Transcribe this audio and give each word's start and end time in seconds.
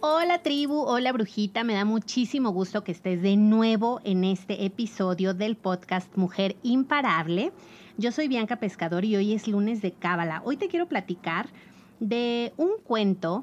Hola 0.00 0.38
tribu, 0.44 0.82
hola 0.82 1.10
brujita, 1.10 1.64
me 1.64 1.74
da 1.74 1.84
muchísimo 1.84 2.50
gusto 2.50 2.84
que 2.84 2.92
estés 2.92 3.20
de 3.20 3.36
nuevo 3.36 4.00
en 4.04 4.22
este 4.22 4.64
episodio 4.64 5.34
del 5.34 5.56
podcast 5.56 6.16
Mujer 6.16 6.54
Imparable. 6.62 7.52
Yo 7.96 8.12
soy 8.12 8.28
Bianca 8.28 8.60
Pescador 8.60 9.04
y 9.04 9.16
hoy 9.16 9.34
es 9.34 9.48
lunes 9.48 9.82
de 9.82 9.90
Cábala. 9.90 10.40
Hoy 10.44 10.56
te 10.56 10.68
quiero 10.68 10.86
platicar 10.86 11.48
de 11.98 12.52
un 12.56 12.78
cuento 12.84 13.42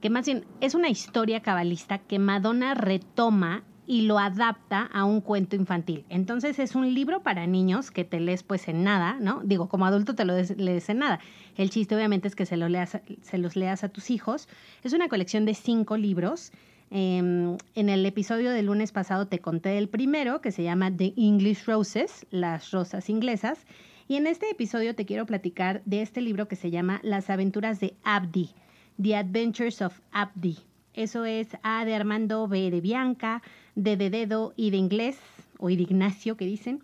que 0.00 0.08
más 0.08 0.24
bien 0.24 0.46
es 0.62 0.74
una 0.74 0.88
historia 0.88 1.42
cabalista 1.42 1.98
que 1.98 2.18
Madonna 2.18 2.72
retoma 2.72 3.62
y 3.92 4.00
lo 4.06 4.18
adapta 4.18 4.88
a 4.90 5.04
un 5.04 5.20
cuento 5.20 5.54
infantil. 5.54 6.06
Entonces 6.08 6.58
es 6.58 6.74
un 6.74 6.94
libro 6.94 7.22
para 7.22 7.46
niños 7.46 7.90
que 7.90 8.04
te 8.04 8.20
lees 8.20 8.42
pues 8.42 8.66
en 8.68 8.84
nada, 8.84 9.18
¿no? 9.20 9.42
Digo, 9.44 9.68
como 9.68 9.84
adulto 9.84 10.14
te 10.14 10.24
lo 10.24 10.32
lees 10.34 10.88
en 10.88 10.96
nada. 10.96 11.20
El 11.58 11.68
chiste 11.68 11.94
obviamente 11.94 12.26
es 12.26 12.34
que 12.34 12.46
se, 12.46 12.56
lo 12.56 12.70
leas, 12.70 12.96
se 13.20 13.36
los 13.36 13.54
leas 13.54 13.84
a 13.84 13.90
tus 13.90 14.10
hijos. 14.10 14.48
Es 14.82 14.94
una 14.94 15.08
colección 15.08 15.44
de 15.44 15.52
cinco 15.52 15.98
libros. 15.98 16.52
Em, 16.90 17.58
en 17.74 17.90
el 17.90 18.06
episodio 18.06 18.50
del 18.50 18.64
lunes 18.64 18.92
pasado 18.92 19.26
te 19.26 19.40
conté 19.40 19.76
el 19.76 19.90
primero, 19.90 20.40
que 20.40 20.52
se 20.52 20.62
llama 20.62 20.90
The 20.90 21.12
English 21.18 21.66
Roses, 21.66 22.26
las 22.30 22.70
rosas 22.70 23.10
inglesas. 23.10 23.66
Y 24.08 24.16
en 24.16 24.26
este 24.26 24.48
episodio 24.48 24.94
te 24.94 25.04
quiero 25.04 25.26
platicar 25.26 25.82
de 25.84 26.00
este 26.00 26.22
libro 26.22 26.48
que 26.48 26.56
se 26.56 26.70
llama 26.70 26.98
Las 27.02 27.28
aventuras 27.28 27.78
de 27.78 27.92
Abdi, 28.04 28.52
The 28.98 29.16
Adventures 29.16 29.82
of 29.82 30.00
Abdi. 30.12 30.56
Eso 30.94 31.26
es 31.26 31.48
A 31.62 31.84
de 31.84 31.94
Armando, 31.94 32.48
B 32.48 32.70
de 32.70 32.80
Bianca, 32.80 33.42
de 33.74 33.96
Dedo 33.96 34.52
y 34.56 34.70
de 34.70 34.76
Inglés, 34.76 35.18
o 35.58 35.68
de 35.68 35.74
Ignacio 35.74 36.36
que 36.36 36.44
dicen. 36.44 36.82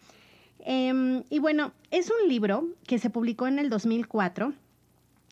Em, 0.60 1.24
y 1.30 1.38
bueno, 1.38 1.72
es 1.90 2.10
un 2.10 2.28
libro 2.28 2.68
que 2.86 2.98
se 2.98 3.10
publicó 3.10 3.46
en 3.46 3.58
el 3.58 3.70
2004. 3.70 4.52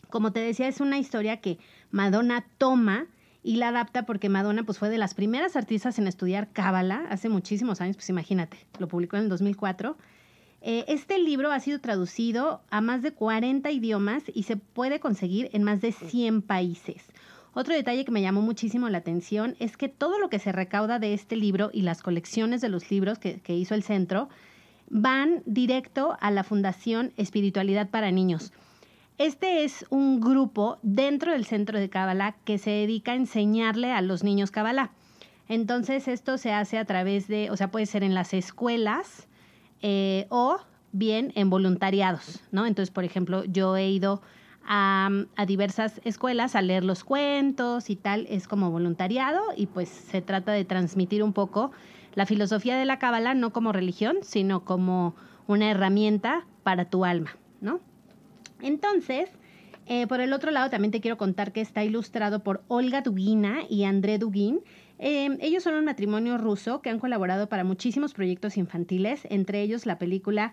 Como 0.09 0.31
te 0.31 0.39
decía, 0.39 0.67
es 0.67 0.79
una 0.79 0.99
historia 0.99 1.37
que 1.37 1.57
Madonna 1.91 2.45
toma 2.57 3.07
y 3.43 3.57
la 3.57 3.69
adapta 3.69 4.05
porque 4.05 4.29
Madonna 4.29 4.63
pues, 4.63 4.77
fue 4.77 4.89
de 4.89 4.97
las 4.97 5.13
primeras 5.13 5.55
artistas 5.55 5.99
en 5.99 6.07
estudiar 6.07 6.51
Cábala 6.51 7.05
hace 7.09 7.29
muchísimos 7.29 7.81
años, 7.81 7.95
pues 7.95 8.09
imagínate, 8.09 8.57
lo 8.79 8.87
publicó 8.87 9.15
en 9.17 9.23
el 9.23 9.29
2004. 9.29 9.97
Eh, 10.61 10.85
este 10.87 11.19
libro 11.19 11.51
ha 11.51 11.59
sido 11.59 11.79
traducido 11.79 12.61
a 12.69 12.81
más 12.81 13.01
de 13.01 13.13
40 13.13 13.69
idiomas 13.71 14.23
y 14.33 14.43
se 14.43 14.57
puede 14.57 14.99
conseguir 14.99 15.49
en 15.53 15.63
más 15.63 15.81
de 15.81 15.91
100 15.91 16.41
países. 16.41 17.05
Otro 17.57 17.73
detalle 17.73 18.05
que 18.05 18.11
me 18.11 18.21
llamó 18.21 18.43
muchísimo 18.43 18.87
la 18.87 18.99
atención 18.99 19.55
es 19.57 19.77
que 19.77 19.89
todo 19.89 20.19
lo 20.19 20.29
que 20.29 20.37
se 20.37 20.51
recauda 20.51 20.99
de 20.99 21.15
este 21.15 21.35
libro 21.35 21.71
y 21.73 21.81
las 21.81 22.03
colecciones 22.03 22.61
de 22.61 22.69
los 22.69 22.91
libros 22.91 23.17
que, 23.17 23.41
hizo 23.47 23.73
el 23.73 23.81
centro 23.81 24.29
van 24.91 25.41
directo 25.47 26.17
a 26.21 26.29
la 26.29 26.43
Fundación 26.43 27.13
Espiritualidad 27.17 27.89
para 27.89 28.11
Niños. 28.11 28.53
Este 29.17 29.63
es 29.63 29.87
un 29.89 30.21
grupo 30.21 30.77
dentro 30.83 31.31
del 31.31 31.45
centro 31.45 31.79
de 31.79 31.89
Kabbalah 31.89 32.35
que 32.45 32.59
se 32.59 32.69
dedica 32.69 33.13
a 33.13 33.15
enseñarle 33.15 33.91
a 33.91 34.03
los 34.03 34.23
niños 34.23 34.51
Kabbalah. 34.51 34.91
Entonces 35.49 36.07
esto 36.07 36.37
se 36.37 36.53
hace 36.53 36.77
a 36.77 36.85
través 36.85 37.27
de, 37.27 37.49
o 37.49 37.57
sea, 37.57 37.71
puede 37.71 37.87
ser 37.87 38.03
en 38.03 38.13
las 38.13 38.35
escuelas 38.35 39.27
eh, 39.81 40.27
o 40.29 40.59
bien 40.91 41.33
en 41.33 41.49
voluntariados, 41.49 42.39
¿no? 42.51 42.67
Entonces, 42.67 42.93
por 42.93 43.03
ejemplo, 43.03 43.43
yo 43.45 43.75
he 43.75 43.89
ido 43.89 44.21
a, 44.67 45.09
diversas 45.47 46.01
escuelas 46.03 46.55
a 46.55 46.61
leer 46.61 46.83
los 46.83 47.03
cuentos 47.03 47.89
y 47.89 47.95
tal, 47.95 48.27
es 48.29 48.47
como 48.47 48.69
voluntariado 48.69 49.41
y 49.55 49.67
pues 49.67 49.89
se 49.89 50.21
trata 50.21 50.51
de 50.51 50.65
transmitir 50.65 51.23
un 51.23 51.33
poco 51.33 51.71
la 52.15 52.25
filosofía 52.25 52.77
de 52.77 52.85
la 52.85 52.99
cábala 52.99 53.33
no 53.33 53.53
como 53.53 53.71
religión, 53.71 54.17
sino 54.21 54.65
como 54.65 55.15
una 55.47 55.71
herramienta 55.71 56.45
para 56.63 56.85
tu 56.85 57.05
alma, 57.05 57.37
¿no? 57.61 57.79
Entonces, 58.61 59.29
eh, 59.85 60.05
por 60.07 60.19
el 60.19 60.33
otro 60.33 60.51
lado, 60.51 60.69
también 60.69 60.91
te 60.91 60.99
quiero 60.99 61.17
contar 61.17 61.53
que 61.53 61.61
está 61.61 61.83
ilustrado 61.83 62.43
por 62.43 62.63
Olga 62.67 63.01
Dugina 63.01 63.59
y 63.69 63.85
André 63.85 64.17
Dugin. 64.17 64.59
Eh, 64.99 65.37
ellos 65.39 65.63
son 65.63 65.75
un 65.75 65.85
matrimonio 65.85 66.37
ruso 66.37 66.81
que 66.81 66.89
han 66.89 66.99
colaborado 66.99 67.47
para 67.47 67.63
muchísimos 67.63 68.13
proyectos 68.13 68.57
infantiles, 68.57 69.21
entre 69.29 69.61
ellos 69.61 69.85
la 69.85 69.97
película 69.97 70.51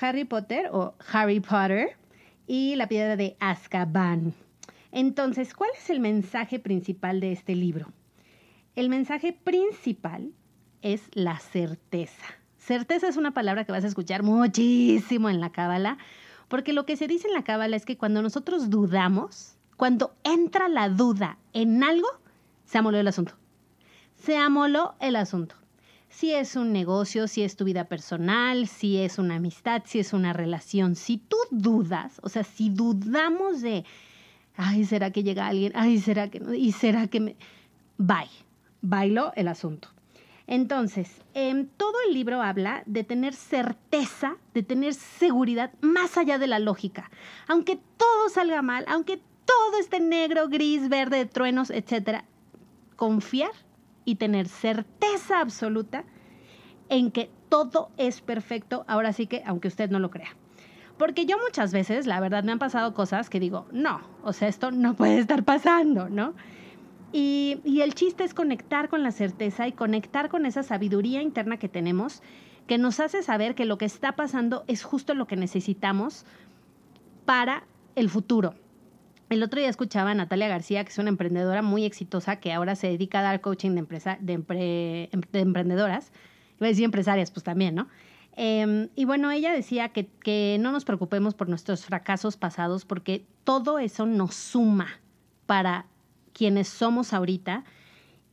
Harry 0.00 0.24
Potter 0.24 0.70
o 0.72 0.94
Harry 1.12 1.40
Potter, 1.40 1.96
y 2.46 2.76
la 2.76 2.88
piedra 2.88 3.16
de 3.16 3.36
Azkaban. 3.40 4.34
Entonces, 4.90 5.54
¿cuál 5.54 5.70
es 5.76 5.90
el 5.90 6.00
mensaje 6.00 6.58
principal 6.58 7.20
de 7.20 7.32
este 7.32 7.54
libro? 7.54 7.92
El 8.74 8.88
mensaje 8.88 9.32
principal 9.32 10.32
es 10.82 11.02
la 11.12 11.38
certeza. 11.38 12.24
Certeza 12.58 13.08
es 13.08 13.16
una 13.16 13.32
palabra 13.32 13.64
que 13.64 13.72
vas 13.72 13.84
a 13.84 13.88
escuchar 13.88 14.22
muchísimo 14.22 15.30
en 15.30 15.40
la 15.40 15.50
cábala, 15.50 15.98
porque 16.48 16.72
lo 16.72 16.86
que 16.86 16.96
se 16.96 17.08
dice 17.08 17.28
en 17.28 17.34
la 17.34 17.44
cábala 17.44 17.76
es 17.76 17.86
que 17.86 17.96
cuando 17.96 18.22
nosotros 18.22 18.70
dudamos, 18.70 19.56
cuando 19.76 20.14
entra 20.22 20.68
la 20.68 20.88
duda 20.88 21.38
en 21.52 21.82
algo, 21.82 22.08
se 22.64 22.78
amoló 22.78 22.98
el 22.98 23.08
asunto. 23.08 23.34
Se 24.14 24.36
amoló 24.36 24.94
el 25.00 25.16
asunto 25.16 25.61
si 26.12 26.34
es 26.34 26.56
un 26.56 26.72
negocio, 26.72 27.26
si 27.26 27.42
es 27.42 27.56
tu 27.56 27.64
vida 27.64 27.84
personal, 27.84 28.68
si 28.68 28.98
es 28.98 29.18
una 29.18 29.36
amistad, 29.36 29.82
si 29.86 29.98
es 29.98 30.12
una 30.12 30.32
relación. 30.34 30.94
Si 30.94 31.16
tú 31.16 31.36
dudas, 31.50 32.20
o 32.22 32.28
sea, 32.28 32.44
si 32.44 32.68
dudamos 32.68 33.62
de, 33.62 33.84
ay, 34.56 34.84
¿será 34.84 35.10
que 35.10 35.22
llega 35.22 35.46
alguien? 35.46 35.72
Ay, 35.74 35.98
¿será 35.98 36.28
que 36.28 36.38
no? 36.38 36.52
¿Y 36.52 36.72
será 36.72 37.06
que 37.08 37.20
me...? 37.20 37.36
Bye, 37.96 38.30
bailo 38.82 39.32
el 39.36 39.48
asunto. 39.48 39.88
Entonces, 40.46 41.08
em, 41.32 41.66
todo 41.66 41.94
el 42.06 42.14
libro 42.14 42.42
habla 42.42 42.82
de 42.84 43.04
tener 43.04 43.32
certeza, 43.32 44.36
de 44.52 44.62
tener 44.62 44.92
seguridad 44.92 45.72
más 45.80 46.18
allá 46.18 46.36
de 46.36 46.46
la 46.46 46.58
lógica. 46.58 47.10
Aunque 47.48 47.80
todo 47.96 48.28
salga 48.28 48.60
mal, 48.60 48.84
aunque 48.86 49.18
todo 49.46 49.78
esté 49.80 50.00
negro, 50.00 50.48
gris, 50.48 50.90
verde, 50.90 51.24
truenos, 51.24 51.70
etc., 51.70 52.22
confiar 52.96 53.52
y 54.04 54.16
tener 54.16 54.48
certeza 54.48 55.40
absoluta 55.40 56.04
en 56.88 57.10
que 57.10 57.30
todo 57.48 57.90
es 57.96 58.20
perfecto, 58.20 58.84
ahora 58.88 59.12
sí 59.12 59.26
que, 59.26 59.42
aunque 59.46 59.68
usted 59.68 59.90
no 59.90 59.98
lo 59.98 60.10
crea. 60.10 60.36
Porque 60.98 61.26
yo 61.26 61.36
muchas 61.38 61.72
veces, 61.72 62.06
la 62.06 62.20
verdad, 62.20 62.44
me 62.44 62.52
han 62.52 62.58
pasado 62.58 62.94
cosas 62.94 63.30
que 63.30 63.40
digo, 63.40 63.66
no, 63.72 64.00
o 64.22 64.32
sea, 64.32 64.48
esto 64.48 64.70
no 64.70 64.94
puede 64.94 65.18
estar 65.18 65.42
pasando, 65.42 66.08
¿no? 66.08 66.34
Y, 67.12 67.60
y, 67.64 67.82
el 67.82 67.94
chiste 67.94 68.24
es 68.24 68.32
conectar 68.32 68.88
con 68.88 69.02
la 69.02 69.10
certeza 69.10 69.68
y 69.68 69.72
conectar 69.72 70.30
con 70.30 70.46
esa 70.46 70.62
sabiduría 70.62 71.20
interna 71.20 71.58
que 71.58 71.68
tenemos, 71.68 72.22
que 72.66 72.78
nos 72.78 73.00
hace 73.00 73.22
saber 73.22 73.54
que 73.54 73.66
lo 73.66 73.76
que 73.76 73.84
está 73.84 74.12
pasando 74.12 74.64
es 74.66 74.82
justo 74.82 75.14
lo 75.14 75.26
que 75.26 75.36
necesitamos 75.36 76.24
para 77.26 77.64
el 77.96 78.08
futuro. 78.08 78.54
El 79.32 79.42
otro 79.42 79.60
día 79.60 79.70
escuchaba 79.70 80.10
a 80.10 80.14
Natalia 80.14 80.46
García, 80.46 80.84
que 80.84 80.90
es 80.90 80.98
una 80.98 81.08
emprendedora 81.08 81.62
muy 81.62 81.86
exitosa 81.86 82.36
que 82.36 82.52
ahora 82.52 82.76
se 82.76 82.88
dedica 82.88 83.20
a 83.20 83.22
dar 83.22 83.40
coaching 83.40 83.70
de, 83.70 83.78
empresa, 83.78 84.18
de, 84.20 85.08
emprendedoras. 85.32 86.12
Iba 86.58 86.66
a 86.66 86.68
decir 86.68 86.84
empresarias, 86.84 87.30
pues 87.30 87.42
también, 87.42 87.74
¿no? 87.74 87.88
Em, 88.36 88.90
y 88.94 89.06
bueno, 89.06 89.30
ella 89.30 89.50
decía 89.50 89.88
que, 89.88 90.06
que 90.06 90.58
no 90.60 90.70
nos 90.70 90.84
preocupemos 90.84 91.32
por 91.32 91.48
nuestros 91.48 91.86
fracasos 91.86 92.36
pasados 92.36 92.84
porque 92.84 93.24
todo 93.44 93.78
eso 93.78 94.04
nos 94.04 94.34
suma 94.34 95.00
para 95.46 95.86
quienes 96.34 96.68
somos 96.68 97.14
ahorita 97.14 97.64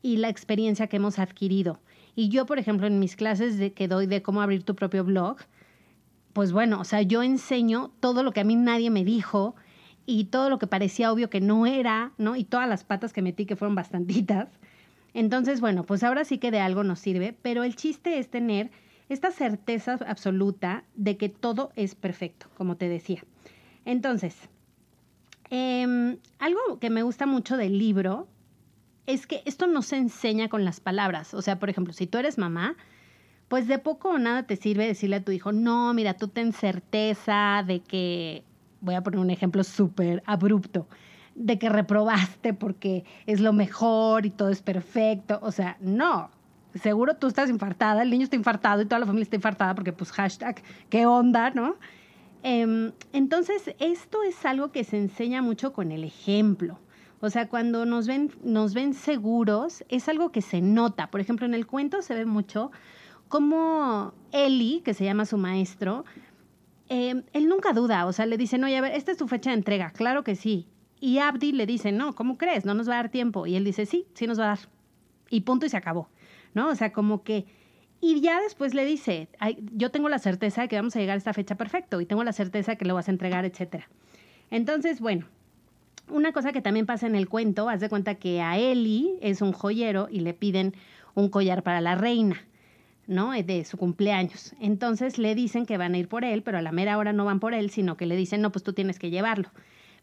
y 0.01 0.17
la 0.17 0.27
experiencia 0.27 0.87
que 0.87 0.97
hemos 0.97 1.17
adquirido. 1.17 1.79
Y 2.13 2.27
yo, 2.27 2.45
por 2.45 2.59
ejemplo, 2.59 2.87
en 2.87 2.99
mis 2.99 3.15
clases 3.15 3.57
de, 3.57 3.71
que 3.71 3.87
doy 3.87 4.05
de 4.05 4.21
cómo 4.21 4.41
abrir 4.41 4.63
tu 4.63 4.75
propio 4.75 5.05
blog, 5.05 5.37
pues 6.33 6.51
bueno, 6.51 6.81
o 6.81 6.83
sea, 6.83 7.03
yo 7.03 7.23
enseño 7.23 7.93
todo 8.01 8.21
lo 8.21 8.33
que 8.33 8.41
a 8.41 8.43
mí 8.43 8.57
nadie 8.57 8.89
me 8.89 9.05
dijo 9.05 9.55
y 10.09 10.23
todo 10.23 10.49
lo 10.49 10.57
que 10.57 10.65
parecía 10.65 11.11
obvio 11.11 11.29
que 11.29 11.39
no 11.39 11.67
era, 11.67 12.13
¿no? 12.17 12.35
Y 12.35 12.43
todas 12.43 12.67
las 12.67 12.83
patas 12.83 13.13
que 13.13 13.21
metí, 13.21 13.45
que 13.45 13.55
fueron 13.55 13.75
bastantitas. 13.75 14.49
Entonces, 15.13 15.61
bueno, 15.61 15.83
pues 15.83 16.03
ahora 16.03 16.25
sí 16.25 16.39
que 16.39 16.49
de 16.49 16.59
algo 16.59 16.83
nos 16.83 16.97
sirve, 16.97 17.37
pero 17.43 17.63
el 17.63 17.75
chiste 17.75 18.17
es 18.17 18.27
tener 18.27 18.71
esta 19.07 19.29
certeza 19.29 19.99
absoluta 20.07 20.83
de 20.95 21.15
que 21.17 21.29
todo 21.29 21.71
es 21.75 21.93
perfecto, 21.93 22.47
como 22.57 22.75
te 22.75 22.89
decía. 22.89 23.23
Entonces, 23.85 24.35
em, 25.51 26.17
algo 26.39 26.79
que 26.79 26.89
me 26.89 27.03
gusta 27.03 27.27
mucho 27.27 27.55
del 27.55 27.77
libro 27.77 28.27
es 29.05 29.27
que 29.27 29.43
esto 29.45 29.67
no 29.67 29.83
se 29.83 29.97
enseña 29.97 30.49
con 30.49 30.65
las 30.65 30.79
palabras. 30.79 31.35
O 31.35 31.43
sea, 31.43 31.59
por 31.59 31.69
ejemplo, 31.69 31.93
si 31.93 32.07
tú 32.07 32.17
eres 32.17 32.39
mamá, 32.39 32.75
pues 33.47 33.67
de 33.67 33.77
poco 33.77 34.09
o 34.09 34.17
nada 34.17 34.43
te 34.43 34.55
sirve 34.55 34.87
decirle 34.87 35.17
a 35.17 35.23
tu 35.23 35.31
hijo, 35.31 35.51
no, 35.51 35.93
mira, 35.93 36.15
tú 36.15 36.29
ten 36.29 36.51
certeza 36.51 37.63
de 37.65 37.81
que, 37.81 38.43
voy 38.81 38.95
a 38.95 39.01
poner 39.01 39.19
un 39.19 39.29
ejemplo 39.29 39.63
súper 39.63 40.23
abrupto, 40.25 40.87
de 41.35 41.57
que 41.57 41.69
reprobaste 41.69 42.53
porque 42.53 43.05
es 43.25 43.39
lo 43.39 43.53
mejor 43.53 44.25
y 44.25 44.29
todo 44.29 44.49
es 44.49 44.61
perfecto. 44.61 45.39
O 45.41 45.51
sea, 45.51 45.77
no. 45.79 46.29
Seguro 46.75 47.15
tú 47.15 47.27
estás 47.27 47.49
infartada, 47.49 48.03
el 48.03 48.11
niño 48.11 48.23
está 48.23 48.35
infartado 48.35 48.81
y 48.81 48.85
toda 48.85 48.99
la 48.99 49.05
familia 49.05 49.23
está 49.23 49.35
infartada 49.35 49.73
porque 49.73 49.91
pues 49.91 50.11
hashtag, 50.11 50.61
¿qué 50.89 51.05
onda, 51.07 51.49
no? 51.49 51.75
Em, 52.43 52.91
entonces, 53.11 53.75
esto 53.79 54.23
es 54.23 54.45
algo 54.45 54.71
que 54.71 54.83
se 54.83 54.97
enseña 54.97 55.41
mucho 55.41 55.73
con 55.73 55.91
el 55.91 56.03
ejemplo. 56.03 56.79
O 57.21 57.29
sea, 57.29 57.49
cuando 57.49 57.85
nos 57.85 58.07
ven, 58.07 58.31
nos 58.43 58.73
ven 58.73 58.93
seguros, 58.93 59.83
es 59.89 60.07
algo 60.07 60.31
que 60.31 60.41
se 60.41 60.61
nota. 60.61 61.11
Por 61.11 61.19
ejemplo, 61.19 61.45
en 61.45 61.53
el 61.53 61.67
cuento 61.67 62.01
se 62.01 62.13
ve 62.13 62.25
mucho 62.25 62.71
como 63.27 64.13
Eli, 64.31 64.81
que 64.83 64.93
se 64.93 65.03
llama 65.03 65.25
su 65.25 65.37
maestro, 65.37 66.05
em, 66.89 67.23
él 67.33 67.47
nunca 67.47 67.73
duda, 67.73 68.05
o 68.05 68.13
sea, 68.13 68.25
le 68.25 68.37
dice, 68.37 68.57
no, 68.57 68.67
a 68.67 68.81
ver, 68.81 68.93
esta 68.93 69.11
es 69.11 69.17
tu 69.17 69.27
fecha 69.27 69.51
de 69.51 69.57
entrega, 69.57 69.91
claro 69.91 70.23
que 70.23 70.35
sí. 70.35 70.67
Y 70.99 71.19
Abdi 71.19 71.51
le 71.53 71.65
dice, 71.65 71.91
no, 71.91 72.13
¿cómo 72.13 72.37
crees? 72.37 72.65
No 72.65 72.73
nos 72.73 72.89
va 72.89 72.93
a 72.93 72.97
dar 72.97 73.09
tiempo. 73.09 73.47
Y 73.47 73.55
él 73.55 73.63
dice, 73.63 73.85
sí, 73.85 74.05
sí 74.13 74.27
nos 74.27 74.39
va 74.39 74.45
a 74.45 74.47
dar. 74.47 74.59
Y 75.29 75.41
punto 75.41 75.65
y 75.65 75.69
se 75.69 75.77
acabó, 75.77 76.09
¿no? 76.53 76.69
O 76.69 76.75
sea, 76.75 76.91
como 76.91 77.23
que... 77.23 77.45
Y 78.01 78.21
ya 78.21 78.41
después 78.41 78.73
le 78.73 78.85
dice, 78.85 79.27
yo 79.73 79.91
tengo 79.91 80.07
la 80.09 80.19
certeza 80.19 80.61
de 80.61 80.67
que 80.67 80.77
vamos 80.77 80.95
a 80.95 80.99
llegar 80.99 81.15
a 81.15 81.17
esta 81.17 81.33
fecha 81.33 81.55
perfecto 81.55 81.99
y 81.99 82.05
tengo 82.05 82.23
la 82.23 82.31
certeza 82.31 82.71
de 82.71 82.77
que 82.77 82.85
lo 82.85 82.95
vas 82.95 83.09
a 83.09 83.11
entregar, 83.11 83.45
etcétera. 83.45 83.89
Entonces, 84.51 85.01
bueno, 85.01 85.25
una 86.09 86.31
cosa 86.31 86.53
que 86.53 86.61
también 86.61 86.85
pasa 86.85 87.07
en 87.07 87.15
el 87.15 87.27
cuento, 87.27 87.67
haz 87.69 87.81
de 87.81 87.89
cuenta 87.89 88.15
que 88.15 88.41
a 88.41 88.57
Eli 88.57 89.17
es 89.21 89.41
un 89.41 89.51
joyero 89.51 90.07
y 90.09 90.21
le 90.21 90.33
piden 90.33 90.73
un 91.13 91.29
collar 91.29 91.61
para 91.61 91.81
la 91.81 91.95
reina. 91.95 92.41
¿No? 93.09 93.31
De 93.31 93.65
su 93.65 93.75
cumpleaños. 93.75 94.53
Entonces 94.61 95.17
le 95.17 95.33
dicen 95.33 95.65
que 95.65 95.77
van 95.77 95.95
a 95.95 95.97
ir 95.97 96.07
por 96.07 96.23
él, 96.23 96.43
pero 96.43 96.59
a 96.59 96.61
la 96.61 96.71
mera 96.71 96.97
hora 96.97 97.11
no 97.11 97.25
van 97.25 97.39
por 97.39 97.55
él, 97.55 97.71
sino 97.71 97.97
que 97.97 98.05
le 98.05 98.15
dicen, 98.15 98.39
no, 98.41 98.51
pues 98.51 98.63
tú 98.63 98.71
tienes 98.71 98.99
que 98.99 99.09
llevarlo. 99.09 99.49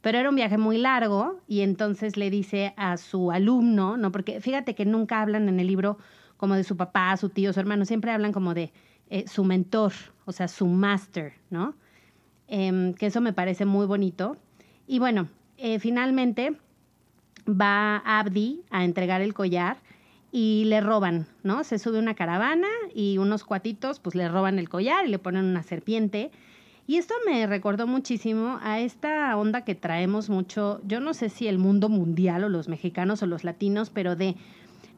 Pero 0.03 0.19
era 0.19 0.29
un 0.29 0.35
viaje 0.35 0.59
muy 0.59 0.77
largo 0.77 1.41
y 1.47 1.61
entonces 1.61 2.17
le 2.17 2.31
dice 2.31 2.75
a 2.77 2.97
su 2.97 3.31
alumno, 3.31 3.97
¿no? 3.97 4.11
Porque 4.11 4.41
fíjate 4.41 4.75
que 4.75 4.85
nunca 4.85 5.23
hablan 5.23 5.49
en 5.49 5.61
el 5.61 5.69
libro 5.69 5.99
como 6.37 6.57
de 6.57 6.65
su 6.65 6.77
papá, 6.77 7.17
su 7.17 7.29
tío, 7.29 7.53
su 7.53 7.61
hermano, 7.61 7.85
siempre 7.85 8.11
hablan 8.11 8.33
como 8.33 8.55
de 8.55 8.73
eh, 9.09 9.25
su 9.29 9.45
mentor, 9.45 9.93
o 10.25 10.33
sea, 10.33 10.49
su 10.49 10.67
master, 10.67 11.35
¿no? 11.49 11.77
Em, 12.49 12.93
que 12.93 13.07
eso 13.07 13.21
me 13.21 13.33
parece 13.33 13.67
muy 13.67 13.87
bonito. 13.87 14.37
Y 14.89 14.99
bueno, 14.99 15.29
eh, 15.59 15.79
finalmente 15.79 16.57
va 17.49 17.99
Abdi 17.99 18.63
a 18.71 18.85
entregar 18.85 19.21
el 19.21 19.33
collar 19.33 19.79
y 20.39 20.67
le 20.67 20.83
roban, 20.83 21.27
¿no? 21.45 21.65
Se 21.65 21.79
sube 21.79 21.99
una 21.99 22.13
caravana 22.13 22.69
y 22.95 23.17
unos 23.17 23.43
cuatitos 23.43 24.01
pues 24.01 24.15
le 24.15 24.29
roban 24.29 24.59
el 24.59 24.69
collar 24.69 25.07
y 25.07 25.09
le 25.09 25.19
ponen 25.19 25.47
una 25.47 25.63
serpiente. 25.63 26.31
Y 26.87 26.97
esto 26.97 27.15
me 27.25 27.47
recordó 27.47 27.87
muchísimo 27.87 28.59
a 28.63 28.81
esta 28.81 29.35
onda 29.39 29.65
que 29.65 29.75
traemos 29.75 30.29
mucho, 30.29 30.83
yo 30.87 31.01
no 31.01 31.15
sé 31.15 31.31
si 31.31 31.49
el 31.49 31.57
mundo 31.57 31.89
mundial 31.89 32.45
o 32.45 32.51
los 32.51 32.69
mexicanos 32.69 33.23
o 33.23 33.27
los 33.27 33.45
latinos, 33.45 33.89
pero 33.89 34.15
de, 34.15 34.37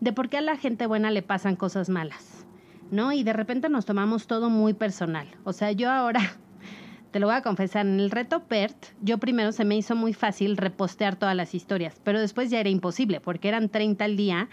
de 0.00 0.12
por 0.12 0.28
qué 0.28 0.38
a 0.38 0.40
la 0.40 0.56
gente 0.56 0.86
buena 0.86 1.12
le 1.12 1.22
pasan 1.22 1.54
cosas 1.54 1.88
malas, 1.88 2.44
¿no? 2.90 3.12
Y 3.12 3.22
de 3.22 3.32
repente 3.32 3.68
nos 3.68 3.86
tomamos 3.86 4.26
todo 4.26 4.50
muy 4.50 4.74
personal. 4.74 5.28
O 5.44 5.52
sea, 5.52 5.70
yo 5.70 5.88
ahora, 5.88 6.32
te 7.12 7.20
lo 7.20 7.28
voy 7.28 7.36
a 7.36 7.42
confesar, 7.42 7.86
en 7.86 8.00
el 8.00 8.10
reto 8.10 8.42
PERT, 8.42 8.86
yo 9.02 9.18
primero 9.18 9.52
se 9.52 9.64
me 9.64 9.76
hizo 9.76 9.94
muy 9.94 10.14
fácil 10.14 10.56
repostear 10.56 11.14
todas 11.14 11.36
las 11.36 11.54
historias, 11.54 11.94
pero 12.02 12.18
después 12.20 12.50
ya 12.50 12.58
era 12.58 12.70
imposible 12.70 13.20
porque 13.20 13.46
eran 13.46 13.68
30 13.68 14.04
al 14.04 14.16
día 14.16 14.48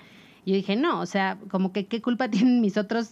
yo 0.46 0.56
dije, 0.56 0.76
no, 0.76 1.02
o 1.02 1.06
sea, 1.06 1.38
como 1.50 1.72
que 1.72 1.88
qué 1.88 2.02
culpa 2.02 2.30
tienen 2.32 2.62
mis 2.62 2.78
otros 2.78 3.12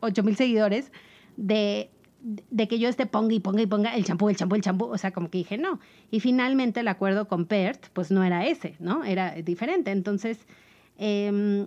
8 0.00 0.22
mil 0.22 0.36
seguidores 0.36 0.92
de, 1.36 1.90
de 2.20 2.68
que 2.68 2.78
yo 2.78 2.88
esté 2.88 3.06
ponga 3.06 3.34
y 3.34 3.40
ponga 3.40 3.62
y 3.62 3.66
ponga 3.66 3.94
el 3.94 4.04
champú, 4.04 4.28
el 4.28 4.36
champú, 4.36 4.56
el 4.56 4.62
champú. 4.62 4.86
O 4.86 4.98
sea, 4.98 5.12
como 5.12 5.30
que 5.30 5.38
dije, 5.38 5.58
no. 5.58 5.80
Y 6.10 6.20
finalmente 6.20 6.80
el 6.80 6.88
acuerdo 6.88 7.28
con 7.28 7.46
PERT, 7.46 7.88
pues 7.92 8.10
no 8.10 8.24
era 8.24 8.46
ese, 8.46 8.76
¿no? 8.80 9.04
Era 9.04 9.32
diferente. 9.34 9.90
Entonces, 9.90 10.46
eh, 10.98 11.66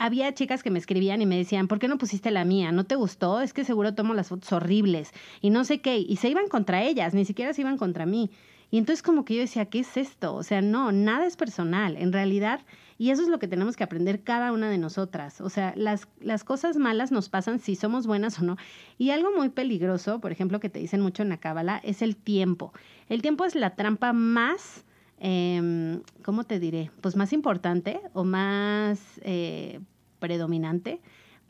había 0.00 0.32
chicas 0.32 0.62
que 0.62 0.70
me 0.70 0.78
escribían 0.78 1.20
y 1.20 1.26
me 1.26 1.36
decían, 1.36 1.68
¿por 1.68 1.78
qué 1.78 1.86
no 1.86 1.98
pusiste 1.98 2.30
la 2.30 2.46
mía? 2.46 2.72
¿No 2.72 2.84
te 2.84 2.94
gustó? 2.94 3.42
Es 3.42 3.52
que 3.52 3.64
seguro 3.64 3.94
tomo 3.94 4.14
las 4.14 4.28
fotos 4.28 4.50
horribles 4.50 5.12
y 5.42 5.50
no 5.50 5.62
sé 5.62 5.82
qué. 5.82 5.98
Y 5.98 6.16
se 6.16 6.30
iban 6.30 6.48
contra 6.48 6.82
ellas, 6.82 7.12
ni 7.12 7.26
siquiera 7.26 7.52
se 7.52 7.60
iban 7.60 7.76
contra 7.76 8.06
mí. 8.06 8.30
Y 8.70 8.78
entonces 8.78 9.02
como 9.02 9.24
que 9.24 9.34
yo 9.34 9.40
decía, 9.40 9.66
¿qué 9.66 9.80
es 9.80 9.96
esto? 9.96 10.34
O 10.34 10.42
sea, 10.42 10.62
no, 10.62 10.92
nada 10.92 11.26
es 11.26 11.36
personal. 11.36 11.96
En 11.96 12.12
realidad 12.12 12.60
y 13.00 13.08
eso 13.08 13.22
es 13.22 13.28
lo 13.28 13.38
que 13.38 13.48
tenemos 13.48 13.76
que 13.76 13.84
aprender 13.84 14.22
cada 14.22 14.52
una 14.52 14.68
de 14.68 14.76
nosotras. 14.76 15.40
O 15.40 15.48
sea, 15.48 15.72
las, 15.74 16.06
las 16.20 16.44
cosas 16.44 16.76
malas 16.76 17.10
nos 17.10 17.30
pasan 17.30 17.58
si 17.58 17.74
somos 17.74 18.06
buenas 18.06 18.38
o 18.40 18.44
no. 18.44 18.58
Y 18.98 19.08
algo 19.08 19.30
muy 19.34 19.48
peligroso, 19.48 20.20
por 20.20 20.32
ejemplo, 20.32 20.60
que 20.60 20.68
te 20.68 20.80
dicen 20.80 21.00
mucho 21.00 21.22
en 21.22 21.30
la 21.30 21.38
cábala, 21.38 21.80
es 21.82 22.02
el 22.02 22.14
tiempo. 22.14 22.74
El 23.08 23.22
tiempo 23.22 23.46
es 23.46 23.54
la 23.54 23.74
trampa 23.74 24.12
más, 24.12 24.84
eh, 25.18 25.98
¿cómo 26.22 26.44
te 26.44 26.60
diré? 26.60 26.90
Pues 27.00 27.16
más 27.16 27.32
importante 27.32 28.02
o 28.12 28.22
más 28.24 29.00
eh, 29.22 29.80
predominante 30.18 31.00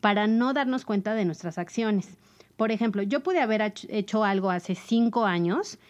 para 0.01 0.29
no 0.29 0.53
darnos 0.53 0.85
cuenta 0.85 1.15
de 1.15 1.25
nuestras 1.25 1.59
acciones. 1.59 2.17
Por 2.57 2.71
ejemplo, 2.71 3.03
yo 3.03 3.25
pude 3.25 3.41
haber 3.41 3.75
hecho 3.89 4.23
algo 4.23 4.53
hace 4.53 4.77
cinco 4.77 5.27
años 5.27 5.81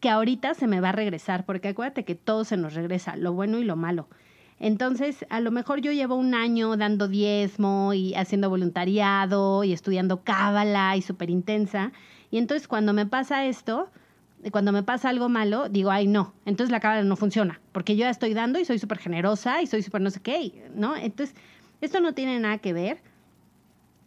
que 0.00 0.08
ahorita 0.08 0.54
se 0.54 0.66
me 0.66 0.80
va 0.80 0.90
a 0.90 0.92
regresar, 0.92 1.44
porque 1.44 1.68
acuérdate 1.68 2.04
que 2.04 2.14
todo 2.14 2.44
se 2.44 2.56
nos 2.56 2.74
regresa, 2.74 3.16
lo 3.16 3.32
bueno 3.32 3.58
y 3.58 3.64
lo 3.64 3.76
malo. 3.76 4.08
Entonces, 4.60 5.24
a 5.30 5.40
lo 5.40 5.50
mejor 5.50 5.80
yo 5.80 5.90
llevo 5.90 6.16
un 6.16 6.34
año 6.34 6.76
dando 6.76 7.08
diezmo 7.08 7.94
y 7.94 8.14
haciendo 8.14 8.50
voluntariado 8.50 9.64
y 9.64 9.72
estudiando 9.72 10.22
cábala 10.22 10.96
y 10.96 11.02
súper 11.02 11.30
intensa. 11.30 11.92
Y 12.30 12.36
entonces 12.36 12.68
cuando 12.68 12.92
me 12.92 13.06
pasa 13.06 13.46
esto, 13.46 13.88
cuando 14.52 14.72
me 14.72 14.82
pasa 14.82 15.08
algo 15.08 15.28
malo, 15.30 15.68
digo, 15.70 15.90
ay, 15.90 16.06
no, 16.06 16.34
entonces 16.44 16.70
la 16.70 16.80
cábala 16.80 17.04
no 17.04 17.16
funciona, 17.16 17.60
porque 17.72 17.96
yo 17.96 18.00
ya 18.00 18.10
estoy 18.10 18.34
dando 18.34 18.58
y 18.58 18.64
soy 18.64 18.78
súper 18.78 18.98
generosa 18.98 19.62
y 19.62 19.66
soy 19.66 19.82
súper 19.82 20.02
no 20.02 20.10
sé 20.10 20.20
qué, 20.20 20.70
¿no? 20.74 20.94
Entonces, 20.94 21.34
esto 21.80 22.00
no 22.00 22.12
tiene 22.12 22.38
nada 22.38 22.58
que 22.58 22.72
ver. 22.72 23.02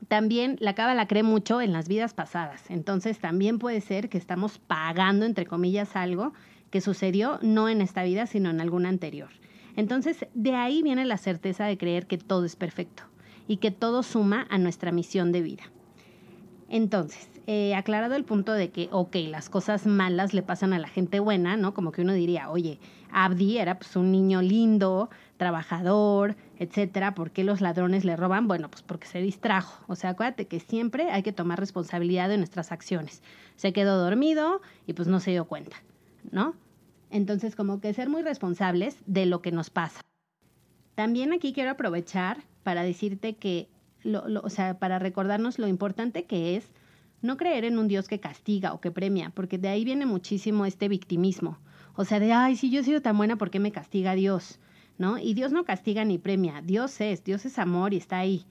También 0.07 0.57
la 0.59 0.75
cábala 0.75 1.07
cree 1.07 1.23
mucho 1.23 1.61
en 1.61 1.73
las 1.73 1.87
vidas 1.87 2.13
pasadas. 2.13 2.63
Entonces, 2.69 3.19
también 3.19 3.59
puede 3.59 3.81
ser 3.81 4.09
que 4.09 4.17
estamos 4.17 4.59
pagando, 4.59 5.25
entre 5.25 5.45
comillas, 5.45 5.95
algo 5.95 6.33
que 6.69 6.81
sucedió 6.81 7.39
no 7.41 7.69
en 7.69 7.81
esta 7.81 8.03
vida, 8.03 8.25
sino 8.25 8.49
en 8.49 8.59
alguna 8.59 8.89
anterior. 8.89 9.29
Entonces, 9.75 10.25
de 10.33 10.55
ahí 10.55 10.81
viene 10.81 11.05
la 11.05 11.17
certeza 11.17 11.65
de 11.65 11.77
creer 11.77 12.07
que 12.07 12.17
todo 12.17 12.45
es 12.45 12.55
perfecto 12.55 13.03
y 13.47 13.57
que 13.57 13.71
todo 13.71 14.03
suma 14.03 14.47
a 14.49 14.57
nuestra 14.57 14.91
misión 14.91 15.31
de 15.31 15.41
vida. 15.41 15.63
Entonces, 16.69 17.29
eh, 17.45 17.75
aclarado 17.75 18.15
el 18.15 18.23
punto 18.23 18.53
de 18.53 18.71
que, 18.71 18.87
ok, 18.91 19.15
las 19.27 19.49
cosas 19.49 19.85
malas 19.85 20.33
le 20.33 20.43
pasan 20.43 20.73
a 20.73 20.79
la 20.79 20.87
gente 20.87 21.19
buena, 21.19 21.57
¿no? 21.57 21.73
Como 21.73 21.91
que 21.91 22.01
uno 22.01 22.13
diría, 22.13 22.49
oye, 22.49 22.79
Abdi 23.11 23.57
era 23.57 23.77
pues 23.77 23.95
un 23.95 24.11
niño 24.11 24.41
lindo, 24.41 25.09
trabajador, 25.37 26.35
etcétera, 26.63 27.13
¿por 27.13 27.31
qué 27.31 27.43
los 27.43 27.61
ladrones 27.61 28.05
le 28.05 28.15
roban? 28.15 28.47
Bueno, 28.47 28.69
pues 28.69 28.81
porque 28.81 29.07
se 29.07 29.19
distrajo. 29.19 29.83
O 29.87 29.95
sea, 29.95 30.11
acuérdate 30.11 30.47
que 30.47 30.59
siempre 30.59 31.11
hay 31.11 31.23
que 31.23 31.31
tomar 31.31 31.59
responsabilidad 31.59 32.29
de 32.29 32.37
nuestras 32.37 32.71
acciones. 32.71 33.21
Se 33.55 33.73
quedó 33.73 33.97
dormido 33.97 34.61
y 34.87 34.93
pues 34.93 35.07
no 35.07 35.19
se 35.19 35.31
dio 35.31 35.45
cuenta, 35.45 35.77
¿no? 36.31 36.55
Entonces, 37.11 37.55
como 37.55 37.79
que 37.79 37.93
ser 37.93 38.09
muy 38.09 38.23
responsables 38.23 38.97
de 39.05 39.25
lo 39.25 39.41
que 39.41 39.51
nos 39.51 39.69
pasa. 39.69 40.01
También 40.95 41.33
aquí 41.33 41.53
quiero 41.53 41.71
aprovechar 41.71 42.43
para 42.63 42.83
decirte 42.83 43.35
que, 43.35 43.67
o 44.05 44.49
sea, 44.49 44.79
para 44.79 44.99
recordarnos 44.99 45.59
lo 45.59 45.67
importante 45.67 46.25
que 46.25 46.55
es 46.55 46.65
no 47.21 47.37
creer 47.37 47.65
en 47.65 47.77
un 47.77 47.87
Dios 47.87 48.07
que 48.07 48.19
castiga 48.19 48.73
o 48.73 48.81
que 48.81 48.91
premia, 48.91 49.31
porque 49.33 49.57
de 49.57 49.69
ahí 49.69 49.85
viene 49.85 50.05
muchísimo 50.05 50.65
este 50.65 50.87
victimismo. 50.87 51.57
O 51.95 52.05
sea, 52.05 52.19
de, 52.19 52.33
ay, 52.33 52.55
si 52.55 52.69
yo 52.69 52.81
he 52.81 52.83
sido 52.83 53.01
tan 53.01 53.17
buena, 53.17 53.35
¿por 53.37 53.49
qué 53.49 53.59
me 53.59 53.71
castiga 53.71 54.13
Dios? 54.13 54.59
¿No? 54.97 55.17
Y 55.17 55.33
Dios 55.33 55.51
no 55.51 55.65
castiga 55.65 56.05
ni 56.05 56.17
premia, 56.17 56.61
Dios 56.61 57.01
es, 57.01 57.23
Dios 57.23 57.45
es 57.45 57.57
amor 57.57 57.93
y 57.93 57.97
está 57.97 58.19
ahí. 58.19 58.45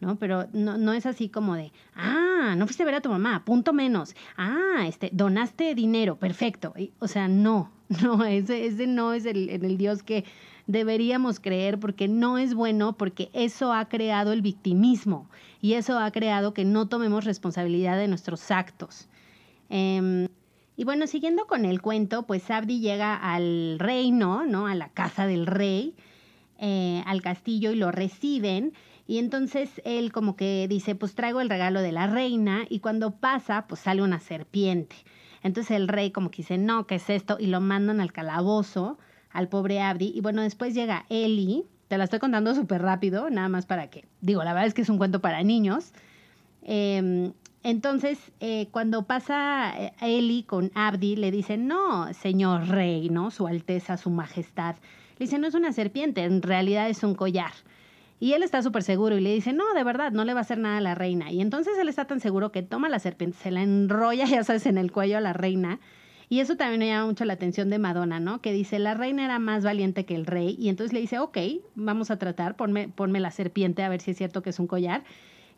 ¿no? 0.00 0.16
Pero 0.16 0.48
no, 0.52 0.76
no 0.76 0.92
es 0.92 1.06
así 1.06 1.28
como 1.28 1.54
de, 1.54 1.72
ah, 1.94 2.54
no 2.56 2.66
fuiste 2.66 2.82
a 2.82 2.86
ver 2.86 2.96
a 2.96 3.00
tu 3.00 3.08
mamá, 3.08 3.44
punto 3.44 3.72
menos. 3.72 4.14
Ah, 4.36 4.84
este, 4.86 5.10
donaste 5.12 5.74
dinero, 5.74 6.16
perfecto. 6.16 6.74
o 6.98 7.08
sea, 7.08 7.28
no, 7.28 7.70
no, 8.02 8.24
ese, 8.24 8.66
ese 8.66 8.86
no 8.86 9.12
es 9.12 9.24
el, 9.24 9.48
el 9.48 9.78
Dios 9.78 10.02
que 10.02 10.24
deberíamos 10.66 11.40
creer 11.40 11.78
porque 11.78 12.08
no 12.08 12.38
es 12.38 12.54
bueno, 12.54 12.96
porque 12.96 13.30
eso 13.32 13.72
ha 13.72 13.88
creado 13.88 14.32
el 14.32 14.42
victimismo 14.42 15.28
y 15.60 15.74
eso 15.74 15.98
ha 15.98 16.10
creado 16.10 16.54
que 16.54 16.64
no 16.64 16.88
tomemos 16.88 17.24
responsabilidad 17.24 17.96
de 17.96 18.08
nuestros 18.08 18.50
actos. 18.50 19.08
Em, 19.68 20.28
y 20.76 20.84
bueno, 20.84 21.06
siguiendo 21.06 21.46
con 21.46 21.64
el 21.64 21.80
cuento, 21.80 22.24
pues 22.24 22.50
Abdi 22.50 22.80
llega 22.80 23.14
al 23.14 23.78
reino, 23.78 24.44
¿no? 24.46 24.66
A 24.66 24.74
la 24.74 24.88
casa 24.88 25.26
del 25.26 25.46
rey, 25.46 25.94
eh, 26.58 27.02
al 27.06 27.22
castillo 27.22 27.70
y 27.72 27.76
lo 27.76 27.90
reciben 27.90 28.72
Y 29.06 29.18
entonces 29.18 29.82
él 29.84 30.12
como 30.12 30.34
que 30.34 30.66
dice, 30.68 30.94
pues 30.94 31.14
traigo 31.14 31.40
el 31.40 31.50
regalo 31.50 31.80
de 31.82 31.92
la 31.92 32.06
reina 32.06 32.64
y 32.68 32.80
cuando 32.80 33.12
pasa, 33.12 33.66
pues 33.68 33.82
sale 33.82 34.02
una 34.02 34.18
serpiente. 34.18 34.96
Entonces 35.42 35.76
el 35.76 35.88
rey 35.88 36.10
como 36.10 36.30
que 36.30 36.38
dice, 36.38 36.56
no, 36.58 36.86
¿qué 36.86 36.94
es 36.96 37.10
esto? 37.10 37.36
Y 37.38 37.48
lo 37.48 37.60
mandan 37.60 38.00
al 38.00 38.12
calabozo, 38.12 38.98
al 39.30 39.48
pobre 39.48 39.80
Abdi. 39.80 40.12
Y 40.14 40.22
bueno, 40.22 40.42
después 40.42 40.74
llega 40.74 41.04
Eli, 41.10 41.66
te 41.88 41.98
la 41.98 42.04
estoy 42.04 42.18
contando 42.18 42.54
súper 42.54 42.80
rápido, 42.82 43.28
nada 43.30 43.48
más 43.48 43.66
para 43.66 43.90
que, 43.90 44.06
digo, 44.22 44.42
la 44.42 44.54
verdad 44.54 44.68
es 44.68 44.74
que 44.74 44.82
es 44.82 44.88
un 44.88 44.98
cuento 44.98 45.20
para 45.20 45.42
niños. 45.42 45.92
Em, 46.62 47.34
entonces, 47.64 48.18
eh, 48.40 48.68
cuando 48.70 49.06
pasa 49.06 49.72
eh, 49.78 49.92
Eli 50.02 50.42
con 50.42 50.70
Abdi, 50.74 51.16
le 51.16 51.30
dice, 51.30 51.56
no, 51.56 52.12
señor 52.12 52.68
rey, 52.68 53.08
¿no? 53.08 53.30
Su 53.30 53.46
Alteza, 53.46 53.96
su 53.96 54.10
Majestad. 54.10 54.76
Le 55.18 55.24
dice, 55.24 55.38
no 55.38 55.46
es 55.46 55.54
una 55.54 55.72
serpiente, 55.72 56.24
en 56.24 56.42
realidad 56.42 56.90
es 56.90 57.02
un 57.02 57.14
collar. 57.14 57.52
Y 58.20 58.34
él 58.34 58.42
está 58.42 58.62
súper 58.62 58.82
seguro 58.82 59.16
y 59.16 59.22
le 59.22 59.32
dice, 59.32 59.54
no, 59.54 59.72
de 59.72 59.82
verdad, 59.82 60.12
no 60.12 60.26
le 60.26 60.34
va 60.34 60.40
a 60.40 60.42
hacer 60.42 60.58
nada 60.58 60.76
a 60.76 60.82
la 60.82 60.94
reina. 60.94 61.32
Y 61.32 61.40
entonces 61.40 61.72
él 61.80 61.88
está 61.88 62.04
tan 62.06 62.20
seguro 62.20 62.52
que 62.52 62.62
toma 62.62 62.90
la 62.90 62.98
serpiente, 62.98 63.38
se 63.38 63.50
la 63.50 63.62
enrolla, 63.62 64.26
ya 64.26 64.44
sabes, 64.44 64.66
en 64.66 64.76
el 64.76 64.92
cuello 64.92 65.16
a 65.16 65.22
la 65.22 65.32
reina. 65.32 65.80
Y 66.28 66.40
eso 66.40 66.56
también 66.56 66.80
me 66.80 66.88
llama 66.88 67.06
mucho 67.06 67.24
la 67.24 67.32
atención 67.32 67.70
de 67.70 67.78
Madonna, 67.78 68.20
¿no? 68.20 68.42
Que 68.42 68.52
dice, 68.52 68.78
la 68.78 68.92
reina 68.92 69.24
era 69.24 69.38
más 69.38 69.64
valiente 69.64 70.04
que 70.04 70.14
el 70.14 70.26
rey. 70.26 70.54
Y 70.58 70.68
entonces 70.68 70.92
le 70.92 71.00
dice, 71.00 71.18
ok, 71.18 71.38
vamos 71.76 72.10
a 72.10 72.18
tratar, 72.18 72.56
ponme, 72.56 72.88
ponme 72.88 73.20
la 73.20 73.30
serpiente 73.30 73.82
a 73.82 73.88
ver 73.88 74.02
si 74.02 74.10
es 74.10 74.18
cierto 74.18 74.42
que 74.42 74.50
es 74.50 74.58
un 74.58 74.66
collar. 74.66 75.02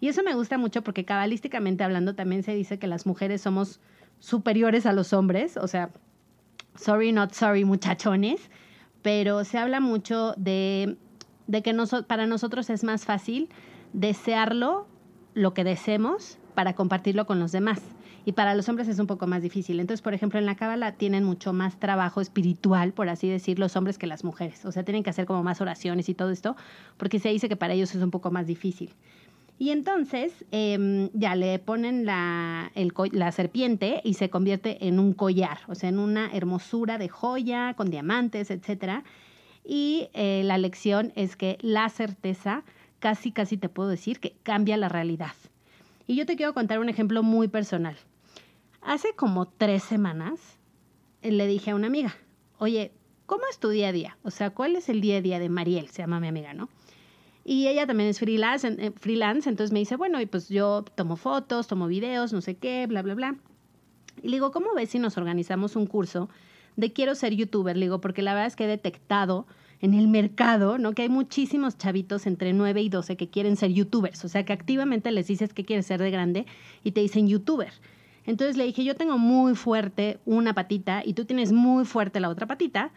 Y 0.00 0.08
eso 0.08 0.22
me 0.22 0.34
gusta 0.34 0.58
mucho 0.58 0.82
porque 0.82 1.04
cabalísticamente 1.04 1.84
hablando 1.84 2.14
también 2.14 2.42
se 2.42 2.54
dice 2.54 2.78
que 2.78 2.86
las 2.86 3.06
mujeres 3.06 3.40
somos 3.40 3.80
superiores 4.18 4.86
a 4.86 4.92
los 4.92 5.12
hombres. 5.12 5.56
O 5.56 5.68
sea, 5.68 5.90
sorry, 6.74 7.12
not 7.12 7.32
sorry, 7.32 7.64
muchachones. 7.64 8.50
Pero 9.02 9.44
se 9.44 9.58
habla 9.58 9.80
mucho 9.80 10.34
de 10.36 10.96
de 11.46 11.62
que 11.62 11.74
para 12.06 12.26
nosotros 12.26 12.70
es 12.70 12.84
más 12.84 13.04
fácil 13.04 13.48
desearlo, 13.92 14.86
lo 15.34 15.54
que 15.54 15.64
deseemos, 15.64 16.38
para 16.54 16.74
compartirlo 16.74 17.26
con 17.26 17.38
los 17.38 17.52
demás. 17.52 17.80
Y 18.24 18.32
para 18.32 18.54
los 18.54 18.68
hombres 18.68 18.88
es 18.88 18.98
un 18.98 19.06
poco 19.06 19.28
más 19.28 19.42
difícil. 19.42 19.78
Entonces, 19.78 20.02
por 20.02 20.12
ejemplo, 20.12 20.40
en 20.40 20.46
la 20.46 20.56
cábala 20.56 20.92
tienen 20.92 21.22
mucho 21.22 21.52
más 21.52 21.78
trabajo 21.78 22.20
espiritual, 22.20 22.92
por 22.92 23.08
así 23.08 23.28
decir, 23.28 23.58
los 23.60 23.76
hombres 23.76 23.98
que 23.98 24.08
las 24.08 24.24
mujeres. 24.24 24.64
O 24.64 24.72
sea, 24.72 24.82
tienen 24.82 25.04
que 25.04 25.10
hacer 25.10 25.26
como 25.26 25.44
más 25.44 25.60
oraciones 25.60 26.08
y 26.08 26.14
todo 26.14 26.30
esto, 26.30 26.56
porque 26.96 27.20
se 27.20 27.28
dice 27.28 27.48
que 27.48 27.54
para 27.54 27.74
ellos 27.74 27.94
es 27.94 28.02
un 28.02 28.10
poco 28.10 28.32
más 28.32 28.48
difícil. 28.48 28.90
Y 29.58 29.70
entonces 29.70 30.44
em, 30.50 31.08
ya 31.14 31.34
le 31.34 31.58
ponen 31.58 32.04
la, 32.04 32.70
la 33.12 33.32
serpiente 33.32 34.02
y 34.04 34.14
se 34.14 34.28
convierte 34.28 34.86
en 34.86 34.98
un 34.98 35.14
collar, 35.14 35.60
o 35.68 35.74
sea, 35.74 35.88
en 35.88 35.98
una 35.98 36.30
hermosura 36.34 36.98
de 36.98 37.08
joya 37.08 37.74
con 37.74 37.90
diamantes, 37.90 38.50
etcétera. 38.50 39.02
Y 39.64 40.08
eh, 40.12 40.42
la 40.44 40.58
lección 40.58 41.12
es 41.16 41.36
que 41.36 41.56
la 41.62 41.88
certeza, 41.88 42.64
casi, 42.98 43.32
casi 43.32 43.56
te 43.56 43.70
puedo 43.70 43.88
decir, 43.88 44.20
que 44.20 44.36
cambia 44.42 44.76
la 44.76 44.90
realidad. 44.90 45.32
Y 46.06 46.16
yo 46.16 46.26
te 46.26 46.36
quiero 46.36 46.52
contar 46.52 46.78
un 46.78 46.90
ejemplo 46.90 47.22
muy 47.22 47.48
personal. 47.48 47.96
Hace 48.82 49.14
como 49.16 49.46
tres 49.46 49.82
semanas 49.82 50.38
eh, 51.22 51.32
le 51.32 51.46
dije 51.46 51.70
a 51.70 51.74
una 51.74 51.86
amiga, 51.86 52.14
oye, 52.58 52.92
¿cómo 53.24 53.42
es 53.50 53.58
tu 53.58 53.70
día 53.70 53.88
a 53.88 53.92
día? 53.92 54.18
O 54.22 54.30
sea, 54.30 54.50
¿cuál 54.50 54.76
es 54.76 54.90
el 54.90 55.00
día 55.00 55.16
a 55.16 55.22
día 55.22 55.38
de 55.38 55.48
Mariel? 55.48 55.88
Se 55.88 56.02
llama 56.02 56.20
mi 56.20 56.28
amiga, 56.28 56.52
¿no? 56.52 56.68
Y 57.48 57.68
ella 57.68 57.86
también 57.86 58.10
es 58.10 58.18
freelance, 58.18 58.66
eh, 58.66 58.92
freelance, 58.96 59.48
entonces 59.48 59.72
me 59.72 59.78
dice, 59.78 59.94
bueno, 59.94 60.20
y 60.20 60.26
pues 60.26 60.48
yo 60.48 60.84
tomo 60.96 61.14
fotos, 61.14 61.68
tomo 61.68 61.86
videos, 61.86 62.32
no 62.32 62.40
sé 62.40 62.56
qué, 62.56 62.88
bla, 62.88 63.02
bla, 63.02 63.14
bla. 63.14 63.36
Y 64.20 64.30
le 64.30 64.38
digo, 64.38 64.50
¿cómo 64.50 64.74
ves 64.74 64.90
si 64.90 64.98
nos 64.98 65.16
organizamos 65.16 65.76
un 65.76 65.86
curso 65.86 66.28
de 66.74 66.92
quiero 66.92 67.14
ser 67.14 67.36
youtuber, 67.36 67.76
le 67.76 67.86
digo, 67.86 68.00
porque 68.00 68.20
la 68.20 68.34
verdad 68.34 68.48
es 68.48 68.56
que 68.56 68.64
he 68.64 68.66
detectado 68.66 69.46
en 69.80 69.94
el 69.94 70.08
mercado, 70.08 70.76
¿no? 70.78 70.92
Que 70.92 71.02
hay 71.02 71.08
muchísimos 71.08 71.78
chavitos 71.78 72.26
entre 72.26 72.52
9 72.52 72.82
y 72.82 72.88
12 72.88 73.16
que 73.16 73.30
quieren 73.30 73.56
ser 73.56 73.72
youtubers, 73.72 74.24
o 74.24 74.28
sea, 74.28 74.44
que 74.44 74.52
activamente 74.52 75.12
les 75.12 75.28
dices 75.28 75.52
que 75.52 75.64
quieres 75.64 75.86
ser 75.86 76.00
de 76.00 76.10
grande 76.10 76.46
y 76.82 76.90
te 76.90 77.00
dicen 77.00 77.28
youtuber. 77.28 77.72
Entonces 78.24 78.56
le 78.56 78.64
dije, 78.64 78.82
yo 78.82 78.96
tengo 78.96 79.18
muy 79.18 79.54
fuerte 79.54 80.18
una 80.24 80.52
patita 80.52 81.02
y 81.04 81.12
tú 81.12 81.26
tienes 81.26 81.52
muy 81.52 81.84
fuerte 81.84 82.18
la 82.18 82.28
otra 82.28 82.48
patita, 82.48 82.90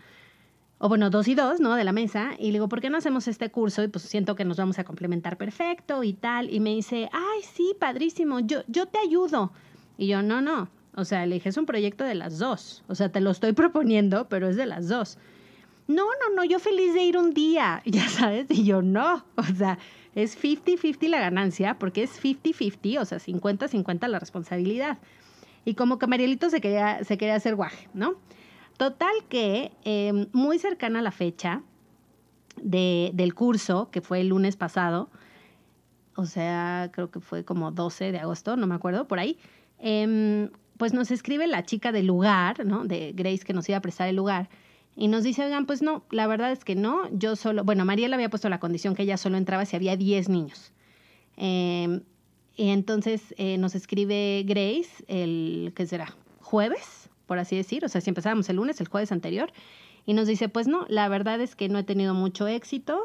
o 0.79 0.87
bueno, 0.87 1.09
dos 1.09 1.27
y 1.27 1.35
dos, 1.35 1.59
¿no? 1.59 1.75
De 1.75 1.83
la 1.83 1.91
mesa. 1.91 2.31
Y 2.39 2.47
le 2.47 2.53
digo, 2.53 2.69
¿por 2.69 2.79
qué 2.81 2.89
no 2.89 2.97
hacemos 2.97 3.27
este 3.27 3.51
curso? 3.51 3.83
Y 3.83 3.89
pues 3.89 4.05
siento 4.05 4.35
que 4.35 4.45
nos 4.45 4.57
vamos 4.57 4.79
a 4.79 4.85
complementar 4.85 5.37
perfecto 5.37 6.03
y 6.03 6.13
tal. 6.13 6.51
Y 6.51 6.61
me 6.61 6.73
dice, 6.73 7.09
ay, 7.11 7.41
sí, 7.53 7.75
padrísimo, 7.77 8.39
yo, 8.39 8.61
yo 8.67 8.85
te 8.87 8.97
ayudo. 8.97 9.51
Y 9.97 10.07
yo, 10.07 10.21
no, 10.21 10.41
no, 10.41 10.69
o 10.95 11.03
sea, 11.03 11.25
le 11.25 11.41
un 11.57 11.65
proyecto 11.65 12.05
de 12.05 12.15
las 12.15 12.39
dos. 12.39 12.83
O 12.87 12.95
sea, 12.95 13.11
te 13.11 13.19
lo 13.19 13.29
estoy 13.31 13.51
proponiendo, 13.63 14.29
pero 14.29 14.47
es 14.47 14.55
de 14.55 14.65
las 14.65 14.87
dos. 14.87 15.17
No, 15.87 16.05
no, 16.05 16.35
no, 16.35 16.43
yo 16.45 16.59
feliz 16.59 16.93
de 16.93 17.03
ir 17.03 17.17
un 17.17 17.33
día, 17.33 17.81
ya 17.85 18.07
sabes, 18.07 18.47
y 18.49 18.63
yo 18.63 18.81
no. 18.81 19.25
O 19.35 19.43
sea, 19.43 19.79
es 20.15 20.41
50-50 20.41 21.09
la 21.09 21.19
ganancia, 21.19 21.77
porque 21.77 22.03
es 22.03 22.23
50-50, 22.23 23.01
o 23.01 23.05
sea, 23.05 23.17
50-50 23.17 24.07
la 24.07 24.19
responsabilidad. 24.19 24.97
Y 25.65 25.73
como 25.73 25.99
que 25.99 26.07
Marielito 26.07 26.49
se 26.49 26.61
quería, 26.61 27.03
se 27.03 27.17
quería 27.17 27.35
hacer 27.35 27.55
guaje, 27.55 27.89
¿no? 27.93 28.15
Total 28.79 29.11
que 29.27 29.73
em, 29.83 30.27
muy 30.31 30.57
cercana 30.57 30.99
a 30.99 31.01
la 31.01 31.11
fecha 31.11 31.63
de, 32.55 33.11
del 33.13 33.33
curso, 33.33 33.89
que 33.91 33.99
fue 33.99 34.21
el 34.21 34.29
lunes 34.29 34.55
pasado, 34.55 35.09
o 36.15 36.25
sea, 36.25 36.89
creo 36.93 37.11
que 37.11 37.19
fue 37.19 37.43
como 37.43 37.71
12 37.71 38.13
de 38.13 38.19
agosto, 38.19 38.55
no 38.55 38.67
me 38.67 38.75
acuerdo, 38.75 39.05
por 39.05 39.19
ahí, 39.19 39.37
eh, 39.79 40.49
pues 40.77 40.93
nos 40.93 41.11
escribe 41.11 41.45
la 41.45 41.65
chica 41.65 41.91
del 41.91 42.07
lugar, 42.07 42.65
¿no? 42.65 42.85
De 42.85 43.11
Grace 43.13 43.39
que 43.39 43.51
nos 43.51 43.67
iba 43.67 43.77
a 43.77 43.81
prestar 43.81 44.07
el 44.07 44.15
lugar. 44.15 44.47
Y 44.95 45.09
nos 45.09 45.23
dice, 45.23 45.43
oigan, 45.43 45.65
pues 45.65 45.81
no, 45.81 46.05
la 46.09 46.25
verdad 46.27 46.53
es 46.53 46.63
que 46.63 46.75
no, 46.75 47.09
yo 47.11 47.35
solo, 47.35 47.65
bueno, 47.65 47.83
Mariela 47.83 48.15
había 48.15 48.29
puesto 48.29 48.47
la 48.47 48.61
condición 48.61 48.95
que 48.95 49.03
ella 49.03 49.17
solo 49.17 49.35
entraba 49.35 49.65
si 49.65 49.75
había 49.75 49.97
10 49.97 50.29
niños. 50.29 50.71
Em, 51.35 51.99
y 52.55 52.69
entonces 52.69 53.35
eh, 53.37 53.57
nos 53.57 53.75
escribe 53.75 54.45
Grace 54.47 55.03
el, 55.09 55.73
¿qué 55.75 55.85
será? 55.85 56.15
Jueves, 56.39 57.08
por 57.29 57.37
así 57.37 57.55
decir, 57.55 57.85
o 57.85 57.89
sea, 57.89 58.01
si 58.01 58.09
empezábamos 58.09 58.49
el 58.49 58.55
lunes, 58.55 58.81
el 58.81 58.87
jueves 58.87 59.11
anterior, 59.11 59.53
y 60.07 60.15
nos 60.15 60.25
dice, 60.25 60.49
pues 60.49 60.67
no, 60.67 60.87
la 60.89 61.07
verdad 61.07 61.39
es 61.41 61.55
que 61.55 61.69
no 61.69 61.77
he 61.77 61.83
tenido 61.83 62.15
mucho 62.15 62.47
éxito, 62.47 63.03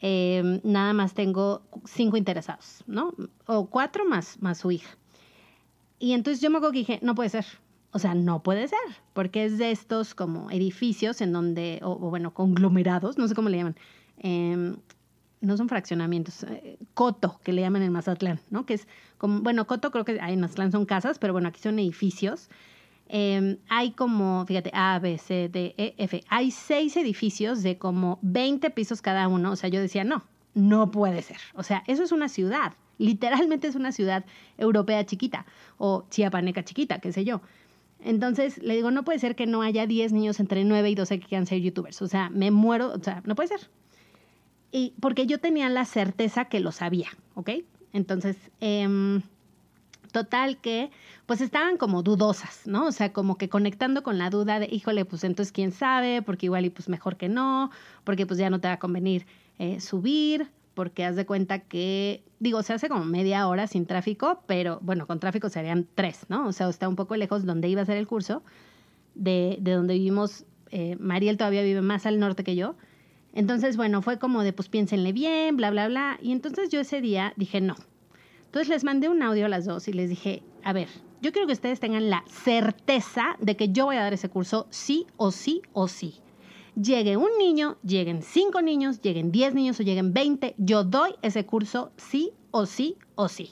em, 0.00 0.60
nada 0.64 0.92
más 0.92 1.14
tengo 1.14 1.62
cinco 1.84 2.16
interesados, 2.16 2.82
¿no? 2.88 3.14
O 3.46 3.66
cuatro 3.66 4.04
más, 4.04 4.42
más 4.42 4.58
su 4.58 4.72
hija. 4.72 4.90
Y 6.00 6.14
entonces 6.14 6.42
yo 6.42 6.50
me 6.50 6.56
acuerdo 6.56 6.72
que 6.72 6.78
dije, 6.80 6.98
no 7.00 7.14
puede 7.14 7.28
ser. 7.28 7.46
O 7.92 8.00
sea, 8.00 8.16
no 8.16 8.42
puede 8.42 8.66
ser, 8.66 8.78
porque 9.12 9.44
es 9.44 9.56
de 9.56 9.70
estos 9.70 10.16
como 10.16 10.50
edificios 10.50 11.20
en 11.20 11.32
donde, 11.32 11.78
o, 11.84 11.94
bueno, 11.96 12.34
conglomerados, 12.34 13.18
no 13.18 13.28
sé 13.28 13.36
cómo 13.36 13.50
le 13.50 13.58
llaman, 13.58 13.76
em, 14.18 14.78
no 15.40 15.56
son 15.56 15.68
fraccionamientos, 15.68 16.42
eh, 16.42 16.76
coto, 16.94 17.38
que 17.44 17.52
le 17.52 17.62
llaman 17.62 17.82
en 17.82 17.92
Mazatlán, 17.92 18.40
¿no? 18.50 18.66
Que 18.66 18.74
es 18.74 18.88
como, 19.18 19.42
bueno, 19.42 19.64
coto 19.68 19.92
creo 19.92 20.04
que 20.04 20.16
en 20.16 20.40
Mazatlán 20.40 20.72
son 20.72 20.86
casas, 20.86 21.20
pero 21.20 21.32
bueno, 21.32 21.46
aquí 21.46 21.60
son 21.60 21.78
edificios. 21.78 22.48
Em, 23.12 23.56
hay 23.68 23.90
como, 23.90 24.46
fíjate, 24.46 24.70
A, 24.72 25.00
B, 25.00 25.18
C, 25.18 25.48
D, 25.48 25.74
E, 25.76 25.94
F, 25.98 26.22
hay 26.28 26.52
seis 26.52 26.96
edificios 26.96 27.62
de 27.64 27.76
como 27.76 28.20
20 28.22 28.70
pisos 28.70 29.02
cada 29.02 29.26
uno. 29.26 29.50
O 29.50 29.56
sea, 29.56 29.68
yo 29.68 29.80
decía, 29.80 30.04
no, 30.04 30.22
no 30.54 30.92
puede 30.92 31.20
ser. 31.22 31.38
O 31.54 31.64
sea, 31.64 31.82
eso 31.88 32.04
es 32.04 32.12
una 32.12 32.28
ciudad. 32.28 32.74
Literalmente 32.98 33.66
es 33.66 33.74
una 33.74 33.90
ciudad 33.90 34.24
europea 34.58 35.04
chiquita 35.04 35.44
o 35.76 36.06
chiapaneca 36.08 36.62
chiquita, 36.64 37.00
qué 37.00 37.12
sé 37.12 37.24
yo. 37.24 37.40
Entonces 37.98 38.58
le 38.58 38.76
digo, 38.76 38.92
no 38.92 39.04
puede 39.04 39.18
ser 39.18 39.34
que 39.34 39.46
no 39.46 39.62
haya 39.62 39.86
10 39.86 40.12
niños 40.12 40.38
entre 40.38 40.64
9 40.64 40.90
y 40.90 40.94
12 40.94 41.18
que 41.18 41.26
quieran 41.26 41.46
ser 41.46 41.60
youtubers. 41.60 42.00
O 42.02 42.06
sea, 42.06 42.30
me 42.30 42.52
muero, 42.52 42.92
o 42.92 43.02
sea, 43.02 43.22
no 43.24 43.34
puede 43.34 43.48
ser. 43.48 43.70
Y 44.70 44.94
porque 45.00 45.26
yo 45.26 45.38
tenía 45.38 45.68
la 45.68 45.84
certeza 45.84 46.44
que 46.44 46.60
lo 46.60 46.70
sabía, 46.70 47.08
¿ok? 47.34 47.50
Entonces, 47.92 48.36
em, 48.60 49.22
total 50.12 50.58
que, 50.58 50.90
pues 51.26 51.40
estaban 51.40 51.76
como 51.76 52.02
dudosas, 52.02 52.62
¿no? 52.66 52.86
O 52.86 52.92
sea, 52.92 53.12
como 53.12 53.38
que 53.38 53.48
conectando 53.48 54.02
con 54.02 54.18
la 54.18 54.30
duda 54.30 54.58
de, 54.58 54.68
híjole, 54.70 55.04
pues 55.04 55.24
entonces 55.24 55.52
quién 55.52 55.72
sabe, 55.72 56.22
porque 56.22 56.46
igual 56.46 56.64
y 56.64 56.70
pues 56.70 56.88
mejor 56.88 57.16
que 57.16 57.28
no, 57.28 57.70
porque 58.04 58.26
pues 58.26 58.38
ya 58.38 58.50
no 58.50 58.60
te 58.60 58.68
va 58.68 58.74
a 58.74 58.78
convenir 58.78 59.26
eh, 59.58 59.80
subir, 59.80 60.50
porque 60.74 61.04
haz 61.04 61.16
de 61.16 61.26
cuenta 61.26 61.58
que, 61.60 62.24
digo, 62.38 62.62
se 62.62 62.72
hace 62.72 62.88
como 62.88 63.04
media 63.04 63.46
hora 63.46 63.66
sin 63.66 63.86
tráfico, 63.86 64.42
pero 64.46 64.78
bueno, 64.82 65.06
con 65.06 65.20
tráfico 65.20 65.48
serían 65.48 65.86
tres, 65.94 66.26
¿no? 66.28 66.46
O 66.46 66.52
sea, 66.52 66.68
está 66.68 66.88
un 66.88 66.96
poco 66.96 67.16
lejos 67.16 67.44
donde 67.44 67.68
iba 67.68 67.82
a 67.82 67.86
ser 67.86 67.96
el 67.96 68.06
curso, 68.06 68.42
de, 69.14 69.58
de 69.60 69.72
donde 69.72 69.94
vivimos, 69.94 70.44
eh, 70.70 70.96
Mariel 70.98 71.36
todavía 71.36 71.62
vive 71.62 71.82
más 71.82 72.06
al 72.06 72.18
norte 72.18 72.44
que 72.44 72.56
yo. 72.56 72.76
Entonces, 73.32 73.76
bueno, 73.76 74.02
fue 74.02 74.18
como 74.18 74.42
de, 74.42 74.52
pues 74.52 74.68
piénsenle 74.68 75.12
bien, 75.12 75.56
bla, 75.56 75.70
bla, 75.70 75.88
bla. 75.88 76.18
Y 76.22 76.32
entonces 76.32 76.70
yo 76.70 76.80
ese 76.80 77.00
día 77.00 77.32
dije, 77.36 77.60
no. 77.60 77.76
Entonces 78.50 78.68
les 78.68 78.84
mandé 78.84 79.08
un 79.08 79.22
audio 79.22 79.46
a 79.46 79.48
las 79.48 79.64
dos 79.64 79.86
y 79.88 79.92
les 79.92 80.08
dije, 80.08 80.42
a 80.64 80.72
ver, 80.72 80.88
yo 81.22 81.32
quiero 81.32 81.46
que 81.46 81.52
ustedes 81.52 81.80
tengan 81.80 82.10
la 82.10 82.24
certeza 82.26 83.36
de 83.40 83.56
que 83.56 83.68
yo 83.68 83.86
voy 83.86 83.96
a 83.96 84.02
dar 84.02 84.12
ese 84.12 84.28
curso 84.28 84.66
sí 84.70 85.06
o 85.16 85.30
sí 85.30 85.62
o 85.72 85.88
sí 85.88 86.20
llegue 86.80 87.16
un 87.16 87.30
niño, 87.38 87.76
lleguen 87.82 88.22
cinco 88.22 88.62
niños, 88.62 89.00
lleguen 89.00 89.32
diez 89.32 89.54
niños 89.54 89.78
o 89.80 89.82
lleguen 89.82 90.12
veinte, 90.12 90.54
yo 90.58 90.84
doy 90.84 91.14
ese 91.22 91.44
curso 91.46 91.92
sí 91.96 92.32
o 92.50 92.66
sí 92.66 92.96
o 93.14 93.28
sí. 93.28 93.50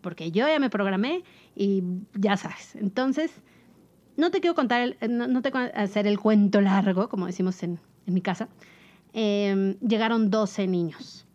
Porque 0.00 0.32
yo 0.32 0.48
ya 0.48 0.58
me 0.58 0.70
programé 0.70 1.22
y 1.54 1.82
ya 2.14 2.36
sabes. 2.36 2.74
Entonces, 2.76 3.32
no 4.16 4.30
te 4.30 4.40
quiero 4.40 4.54
contar, 4.54 4.96
no, 5.08 5.42
te 5.42 5.52
quiero 5.52 5.70
hacer 5.74 6.06
el 6.06 6.18
cuento 6.18 6.60
largo, 6.60 7.08
como 7.08 7.26
decimos 7.26 7.62
en, 7.62 7.78
mi 8.06 8.20
casa. 8.20 8.48
Em, 9.12 9.78
llegaron 9.78 10.30
12 10.30 10.66
niños. 10.66 11.26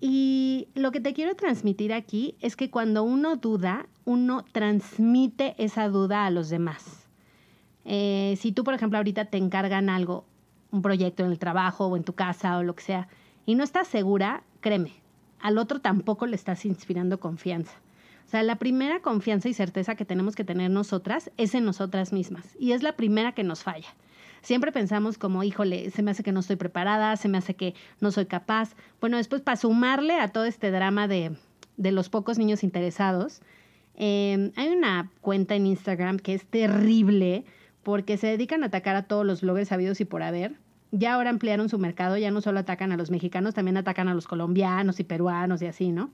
Y 0.00 0.68
lo 0.74 0.92
que 0.92 1.00
te 1.00 1.14
quiero 1.14 1.34
transmitir 1.34 1.92
aquí 1.92 2.36
es 2.40 2.56
que 2.56 2.70
cuando 2.70 3.02
uno 3.02 3.36
duda, 3.36 3.86
uno 4.04 4.44
transmite 4.52 5.54
esa 5.58 5.88
duda 5.88 6.26
a 6.26 6.30
los 6.30 6.50
demás. 6.50 7.08
Eh, 7.84 8.36
si 8.38 8.52
tú, 8.52 8.64
por 8.64 8.74
ejemplo, 8.74 8.98
ahorita 8.98 9.26
te 9.26 9.38
encargan 9.38 9.88
algo, 9.88 10.26
un 10.70 10.82
proyecto 10.82 11.24
en 11.24 11.30
el 11.30 11.38
trabajo 11.38 11.86
o 11.86 11.96
en 11.96 12.04
tu 12.04 12.14
casa 12.14 12.58
o 12.58 12.62
lo 12.62 12.74
que 12.74 12.82
sea, 12.82 13.08
y 13.46 13.54
no 13.54 13.64
estás 13.64 13.88
segura, 13.88 14.42
créeme, 14.60 14.92
al 15.40 15.56
otro 15.56 15.80
tampoco 15.80 16.26
le 16.26 16.36
estás 16.36 16.66
inspirando 16.66 17.20
confianza. 17.20 17.72
O 18.26 18.28
sea, 18.28 18.42
la 18.42 18.56
primera 18.56 19.00
confianza 19.00 19.48
y 19.48 19.54
certeza 19.54 19.94
que 19.94 20.04
tenemos 20.04 20.34
que 20.34 20.42
tener 20.42 20.70
nosotras 20.70 21.30
es 21.36 21.54
en 21.54 21.64
nosotras 21.64 22.12
mismas 22.12 22.56
y 22.58 22.72
es 22.72 22.82
la 22.82 22.96
primera 22.96 23.32
que 23.32 23.44
nos 23.44 23.62
falla. 23.62 23.94
Siempre 24.46 24.70
pensamos 24.70 25.18
como, 25.18 25.42
híjole, 25.42 25.90
se 25.90 26.04
me 26.04 26.12
hace 26.12 26.22
que 26.22 26.30
no 26.30 26.38
estoy 26.38 26.54
preparada, 26.54 27.16
se 27.16 27.28
me 27.28 27.36
hace 27.36 27.54
que 27.54 27.74
no 28.00 28.12
soy 28.12 28.26
capaz. 28.26 28.76
Bueno, 29.00 29.16
después 29.16 29.42
para 29.42 29.56
sumarle 29.56 30.20
a 30.20 30.28
todo 30.28 30.44
este 30.44 30.70
drama 30.70 31.08
de, 31.08 31.32
de 31.76 31.90
los 31.90 32.10
pocos 32.10 32.38
niños 32.38 32.62
interesados, 32.62 33.40
eh, 33.96 34.52
hay 34.54 34.68
una 34.68 35.10
cuenta 35.20 35.56
en 35.56 35.66
Instagram 35.66 36.20
que 36.20 36.34
es 36.34 36.46
terrible 36.46 37.44
porque 37.82 38.18
se 38.18 38.28
dedican 38.28 38.62
a 38.62 38.66
atacar 38.66 38.94
a 38.94 39.02
todos 39.08 39.26
los 39.26 39.40
bloggers 39.40 39.66
sabidos 39.66 40.00
y 40.00 40.04
por 40.04 40.22
haber. 40.22 40.54
Ya 40.92 41.14
ahora 41.14 41.30
ampliaron 41.30 41.68
su 41.68 41.80
mercado, 41.80 42.16
ya 42.16 42.30
no 42.30 42.40
solo 42.40 42.60
atacan 42.60 42.92
a 42.92 42.96
los 42.96 43.10
mexicanos, 43.10 43.52
también 43.52 43.76
atacan 43.76 44.06
a 44.06 44.14
los 44.14 44.28
colombianos 44.28 45.00
y 45.00 45.02
peruanos 45.02 45.60
y 45.60 45.66
así, 45.66 45.90
¿no? 45.90 46.12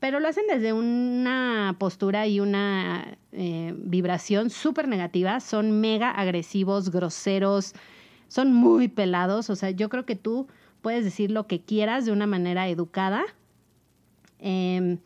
Pero 0.00 0.20
lo 0.20 0.28
hacen 0.28 0.44
desde 0.48 0.72
una 0.72 1.76
postura 1.78 2.26
y 2.26 2.40
una 2.40 3.16
eh, 3.32 3.74
vibración 3.76 4.50
súper 4.50 4.88
negativa. 4.88 5.40
Son 5.40 5.80
mega 5.80 6.10
agresivos, 6.10 6.90
groseros, 6.90 7.74
son 8.28 8.52
muy 8.52 8.88
pelados. 8.88 9.50
O 9.50 9.56
sea, 9.56 9.70
yo 9.70 9.88
creo 9.88 10.04
que 10.04 10.16
tú 10.16 10.46
puedes 10.82 11.04
decir 11.04 11.30
lo 11.30 11.46
que 11.46 11.62
quieras 11.62 12.04
de 12.04 12.12
una 12.12 12.26
manera 12.26 12.68
educada. 12.68 13.24
Eh, 14.40 14.98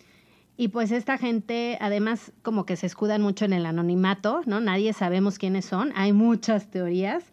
y 0.60 0.68
pues 0.68 0.90
esta 0.90 1.18
gente, 1.18 1.78
además, 1.80 2.32
como 2.42 2.66
que 2.66 2.74
se 2.74 2.86
escudan 2.86 3.22
mucho 3.22 3.44
en 3.44 3.52
el 3.52 3.64
anonimato, 3.64 4.40
¿no? 4.44 4.58
Nadie 4.60 4.92
sabemos 4.92 5.38
quiénes 5.38 5.64
son. 5.64 5.92
Hay 5.94 6.12
muchas 6.12 6.68
teorías. 6.68 7.30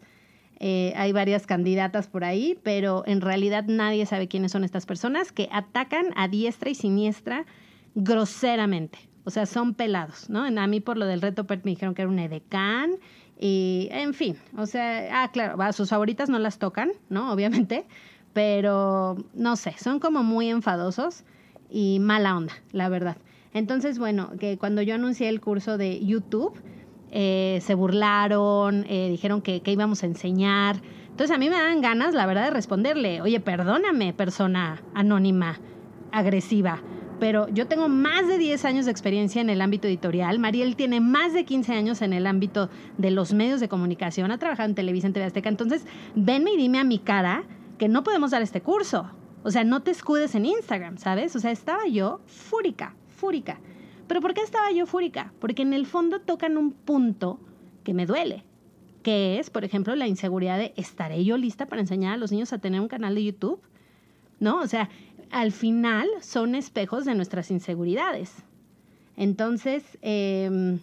Eh, 0.58 0.94
hay 0.96 1.12
varias 1.12 1.46
candidatas 1.46 2.06
por 2.06 2.24
ahí, 2.24 2.58
pero 2.62 3.02
en 3.06 3.20
realidad 3.20 3.64
nadie 3.66 4.06
sabe 4.06 4.28
quiénes 4.28 4.52
son 4.52 4.64
estas 4.64 4.86
personas 4.86 5.32
que 5.32 5.48
atacan 5.52 6.06
a 6.16 6.28
diestra 6.28 6.70
y 6.70 6.74
siniestra 6.74 7.44
groseramente. 7.94 8.98
O 9.24 9.30
sea, 9.30 9.44
son 9.44 9.74
pelados, 9.74 10.30
¿no? 10.30 10.44
A 10.44 10.66
mí 10.66 10.80
por 10.80 10.96
lo 10.96 11.04
del 11.04 11.20
reto 11.20 11.46
PERT 11.46 11.64
me 11.64 11.72
dijeron 11.72 11.94
que 11.94 12.02
era 12.02 12.10
un 12.10 12.18
edecán 12.18 12.92
y, 13.38 13.88
en 13.90 14.14
fin, 14.14 14.36
o 14.56 14.66
sea, 14.66 15.22
ah, 15.22 15.30
claro, 15.30 15.60
a 15.60 15.72
sus 15.72 15.90
favoritas 15.90 16.28
no 16.30 16.38
las 16.38 16.58
tocan, 16.58 16.92
¿no? 17.10 17.32
Obviamente, 17.32 17.84
pero 18.32 19.16
no 19.34 19.56
sé, 19.56 19.74
son 19.78 19.98
como 19.98 20.22
muy 20.22 20.48
enfadosos 20.48 21.24
y 21.70 21.98
mala 21.98 22.36
onda, 22.36 22.54
la 22.72 22.88
verdad. 22.88 23.16
Entonces, 23.52 23.98
bueno, 23.98 24.30
que 24.38 24.58
cuando 24.58 24.82
yo 24.82 24.94
anuncié 24.94 25.28
el 25.28 25.40
curso 25.40 25.78
de 25.78 26.04
YouTube, 26.04 26.54
eh, 27.10 27.60
se 27.62 27.74
burlaron, 27.74 28.84
eh, 28.88 29.08
dijeron 29.10 29.42
que, 29.42 29.60
que, 29.60 29.72
íbamos 29.72 30.02
a 30.02 30.06
enseñar. 30.06 30.80
Entonces 31.10 31.34
a 31.34 31.38
mí 31.38 31.48
me 31.48 31.56
dan 31.56 31.80
ganas, 31.80 32.14
la 32.14 32.26
verdad, 32.26 32.44
de 32.44 32.50
responderle, 32.50 33.22
oye, 33.22 33.40
perdóname, 33.40 34.12
persona 34.12 34.82
anónima, 34.94 35.58
agresiva, 36.12 36.82
pero 37.18 37.48
yo 37.48 37.66
tengo 37.66 37.88
más 37.88 38.28
de 38.28 38.38
10 38.38 38.64
años 38.64 38.84
de 38.84 38.90
experiencia 38.90 39.40
en 39.40 39.48
el 39.48 39.60
ámbito 39.60 39.88
editorial. 39.88 40.38
Mariel 40.38 40.76
tiene 40.76 41.00
más 41.00 41.32
de 41.32 41.44
15 41.44 41.72
años 41.72 42.02
en 42.02 42.12
el 42.12 42.26
ámbito 42.26 42.68
de 42.98 43.10
los 43.10 43.32
medios 43.32 43.60
de 43.60 43.68
comunicación, 43.68 44.30
ha 44.30 44.38
trabajado 44.38 44.68
en 44.68 44.74
Televisa, 44.74 45.06
en 45.06 45.12
TV 45.12 45.24
Azteca. 45.24 45.48
Entonces, 45.48 45.86
venme 46.14 46.52
y 46.52 46.56
dime 46.56 46.78
a 46.78 46.84
mi 46.84 46.98
cara 46.98 47.44
que 47.78 47.88
no 47.88 48.02
podemos 48.02 48.30
dar 48.30 48.42
este 48.42 48.60
curso. 48.60 49.10
O 49.42 49.50
sea, 49.50 49.64
no 49.64 49.80
te 49.80 49.90
escudes 49.92 50.34
en 50.34 50.44
Instagram, 50.44 50.98
¿sabes? 50.98 51.34
O 51.36 51.38
sea, 51.38 51.50
estaba 51.50 51.86
yo 51.86 52.20
fúrica, 52.26 52.94
fúrica. 53.08 53.60
¿Pero 54.06 54.20
por 54.20 54.34
qué 54.34 54.42
estaba 54.42 54.70
yo 54.72 54.86
fúrica? 54.86 55.32
Porque 55.40 55.62
en 55.62 55.72
el 55.72 55.86
fondo 55.86 56.20
tocan 56.20 56.56
un 56.56 56.72
punto 56.72 57.40
que 57.84 57.94
me 57.94 58.06
duele, 58.06 58.44
que 59.02 59.38
es, 59.38 59.50
por 59.50 59.64
ejemplo, 59.64 59.94
la 59.94 60.06
inseguridad 60.06 60.58
de 60.58 60.72
¿estaré 60.76 61.24
yo 61.24 61.36
lista 61.36 61.66
para 61.66 61.80
enseñar 61.80 62.14
a 62.14 62.16
los 62.16 62.32
niños 62.32 62.52
a 62.52 62.58
tener 62.58 62.80
un 62.80 62.88
canal 62.88 63.14
de 63.14 63.24
YouTube? 63.24 63.60
¿No? 64.38 64.60
O 64.60 64.66
sea, 64.66 64.88
al 65.30 65.52
final 65.52 66.08
son 66.20 66.54
espejos 66.54 67.04
de 67.04 67.14
nuestras 67.14 67.50
inseguridades. 67.50 68.32
Entonces, 69.16 69.98
eh, 70.02 70.78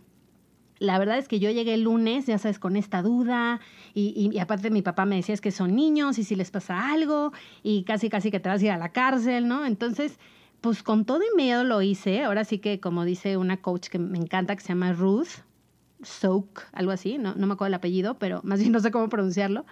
la 0.79 0.99
verdad 0.99 1.17
es 1.17 1.27
que 1.27 1.39
yo 1.39 1.49
llegué 1.49 1.75
el 1.75 1.83
lunes, 1.83 2.25
ya 2.25 2.37
sabes, 2.37 2.59
con 2.59 2.75
esta 2.75 3.01
duda 3.01 3.61
y, 3.93 4.31
y, 4.33 4.39
aparte 4.39 4.69
mi 4.69 4.81
papá 4.81 5.05
me 5.05 5.15
decía 5.15 5.33
es 5.33 5.41
que 5.41 5.51
son 5.51 5.75
niños 5.75 6.17
y 6.17 6.23
si 6.23 6.35
les 6.35 6.51
pasa 6.51 6.91
algo 6.91 7.31
y 7.61 7.83
casi 7.83 8.09
casi 8.09 8.31
que 8.31 8.39
te 8.39 8.49
vas 8.49 8.61
a 8.61 8.65
ir 8.65 8.71
a 8.71 8.77
la 8.77 8.89
cárcel, 8.89 9.47
¿no? 9.47 9.65
Entonces, 9.65 10.19
pues 10.63 10.81
con 10.81 11.03
todo 11.03 11.19
y 11.21 11.35
miedo 11.35 11.65
lo 11.65 11.81
hice. 11.81 12.23
Ahora 12.23 12.45
sí 12.45 12.57
que 12.57 12.79
como 12.79 13.03
dice 13.03 13.35
una 13.35 13.57
coach 13.57 13.89
que 13.89 13.99
me 13.99 14.17
encanta 14.17 14.55
que 14.55 14.61
se 14.61 14.69
llama 14.69 14.93
Ruth 14.93 15.43
Soak, 16.01 16.69
algo 16.71 16.91
así, 16.91 17.17
no, 17.17 17.35
no 17.35 17.47
me 17.47 17.53
acuerdo 17.53 17.67
el 17.67 17.73
apellido, 17.73 18.17
pero 18.17 18.39
más 18.45 18.59
bien 18.59 18.71
no 18.71 18.79
sé 18.79 18.89
cómo 18.89 19.09
pronunciarlo. 19.09 19.65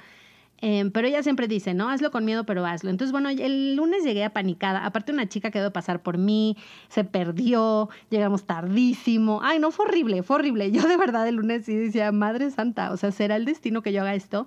Em, 0.57 0.91
pero 0.91 1.07
ella 1.07 1.23
siempre 1.23 1.47
dice, 1.47 1.73
no, 1.73 1.89
hazlo 1.89 2.11
con 2.11 2.25
miedo, 2.25 2.45
pero 2.45 2.65
hazlo. 2.65 2.89
Entonces, 2.89 3.13
bueno, 3.13 3.29
el 3.29 3.75
lunes 3.75 4.03
llegué 4.03 4.25
apanicada. 4.25 4.85
Aparte, 4.85 5.13
una 5.13 5.29
chica 5.29 5.49
quedó 5.49 5.63
de 5.63 5.71
pasar 5.71 6.03
por 6.03 6.17
mí, 6.17 6.57
se 6.89 7.05
perdió, 7.05 7.89
llegamos 8.09 8.43
tardísimo. 8.43 9.39
Ay, 9.43 9.59
no, 9.59 9.71
fue 9.71 9.85
horrible, 9.85 10.23
fue 10.23 10.35
horrible. 10.35 10.71
Yo 10.71 10.87
de 10.89 10.97
verdad 10.97 11.25
el 11.25 11.35
lunes 11.35 11.65
sí 11.65 11.73
decía, 11.73 12.11
Madre 12.11 12.51
Santa, 12.51 12.91
o 12.91 12.97
sea, 12.97 13.11
será 13.11 13.37
el 13.37 13.45
destino 13.45 13.81
que 13.81 13.93
yo 13.93 14.01
haga 14.01 14.13
esto. 14.13 14.45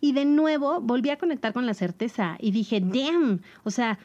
Y 0.00 0.14
de 0.14 0.24
nuevo 0.24 0.80
volví 0.80 1.10
a 1.10 1.18
conectar 1.18 1.52
con 1.52 1.66
la 1.66 1.74
certeza 1.74 2.38
y 2.40 2.50
dije, 2.50 2.80
damn, 2.80 3.42
o 3.62 3.70
sea, 3.70 3.98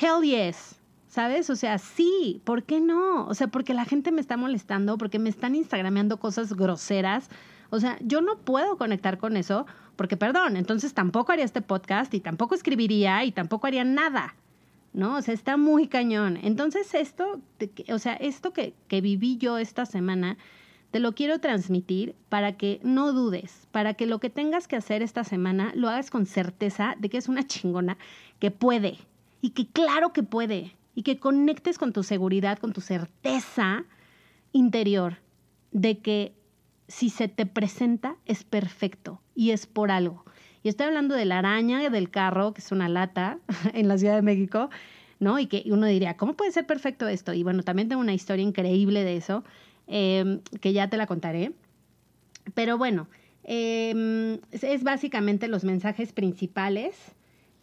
hell 0.00 0.22
yes. 0.22 0.80
¿Sabes? 1.08 1.50
O 1.50 1.56
sea, 1.56 1.78
sí, 1.78 2.40
¿por 2.44 2.64
qué 2.64 2.80
no? 2.80 3.26
O 3.26 3.34
sea, 3.34 3.48
porque 3.48 3.74
la 3.74 3.84
gente 3.84 4.12
me 4.12 4.20
está 4.20 4.36
molestando, 4.36 4.98
porque 4.98 5.18
me 5.18 5.28
están 5.28 5.54
instagrameando 5.54 6.18
cosas 6.18 6.52
groseras. 6.54 7.30
O 7.70 7.80
sea, 7.80 7.98
yo 8.00 8.20
no 8.20 8.38
puedo 8.38 8.76
conectar 8.76 9.18
con 9.18 9.36
eso 9.36 9.66
porque, 9.96 10.16
perdón, 10.16 10.56
entonces 10.56 10.94
tampoco 10.94 11.32
haría 11.32 11.44
este 11.44 11.62
podcast 11.62 12.12
y 12.14 12.20
tampoco 12.20 12.54
escribiría 12.54 13.24
y 13.24 13.32
tampoco 13.32 13.66
haría 13.66 13.84
nada. 13.84 14.34
¿No? 14.92 15.16
O 15.16 15.22
sea, 15.22 15.34
está 15.34 15.58
muy 15.58 15.88
cañón. 15.88 16.38
Entonces, 16.42 16.94
esto, 16.94 17.40
o 17.90 17.98
sea, 17.98 18.14
esto 18.14 18.52
que, 18.54 18.72
que 18.88 19.02
viví 19.02 19.36
yo 19.36 19.58
esta 19.58 19.84
semana, 19.84 20.38
te 20.90 21.00
lo 21.00 21.12
quiero 21.12 21.38
transmitir 21.38 22.14
para 22.30 22.56
que 22.56 22.80
no 22.82 23.12
dudes, 23.12 23.68
para 23.72 23.92
que 23.92 24.06
lo 24.06 24.20
que 24.20 24.30
tengas 24.30 24.66
que 24.66 24.76
hacer 24.76 25.02
esta 25.02 25.24
semana 25.24 25.72
lo 25.74 25.90
hagas 25.90 26.10
con 26.10 26.24
certeza 26.24 26.94
de 26.98 27.10
que 27.10 27.18
es 27.18 27.28
una 27.28 27.46
chingona, 27.46 27.98
que 28.38 28.50
puede 28.50 28.96
y 29.42 29.50
que 29.50 29.66
claro 29.66 30.14
que 30.14 30.22
puede 30.22 30.75
y 30.96 31.02
que 31.02 31.20
conectes 31.20 31.78
con 31.78 31.92
tu 31.92 32.02
seguridad, 32.02 32.58
con 32.58 32.72
tu 32.72 32.80
certeza 32.80 33.84
interior 34.52 35.18
de 35.70 35.98
que 35.98 36.32
si 36.88 37.10
se 37.10 37.28
te 37.28 37.44
presenta 37.44 38.16
es 38.24 38.44
perfecto 38.44 39.20
y 39.34 39.50
es 39.50 39.66
por 39.66 39.90
algo. 39.90 40.24
Y 40.62 40.70
estoy 40.70 40.86
hablando 40.86 41.14
de 41.14 41.26
la 41.26 41.38
araña 41.38 41.90
del 41.90 42.10
carro, 42.10 42.54
que 42.54 42.62
es 42.62 42.72
una 42.72 42.88
lata 42.88 43.38
en 43.74 43.88
la 43.88 43.98
Ciudad 43.98 44.16
de 44.16 44.22
México, 44.22 44.70
¿no? 45.20 45.38
Y 45.38 45.46
que 45.46 45.64
uno 45.66 45.86
diría, 45.86 46.16
¿cómo 46.16 46.32
puede 46.32 46.50
ser 46.50 46.66
perfecto 46.66 47.06
esto? 47.06 47.34
Y 47.34 47.42
bueno, 47.42 47.62
también 47.62 47.90
tengo 47.90 48.00
una 48.00 48.14
historia 48.14 48.42
increíble 48.42 49.04
de 49.04 49.18
eso, 49.18 49.44
em, 49.86 50.40
que 50.62 50.72
ya 50.72 50.88
te 50.88 50.96
la 50.96 51.06
contaré. 51.06 51.52
Pero 52.54 52.78
bueno, 52.78 53.06
em, 53.44 54.38
es 54.50 54.82
básicamente 54.82 55.46
los 55.46 55.62
mensajes 55.62 56.14
principales 56.14 57.15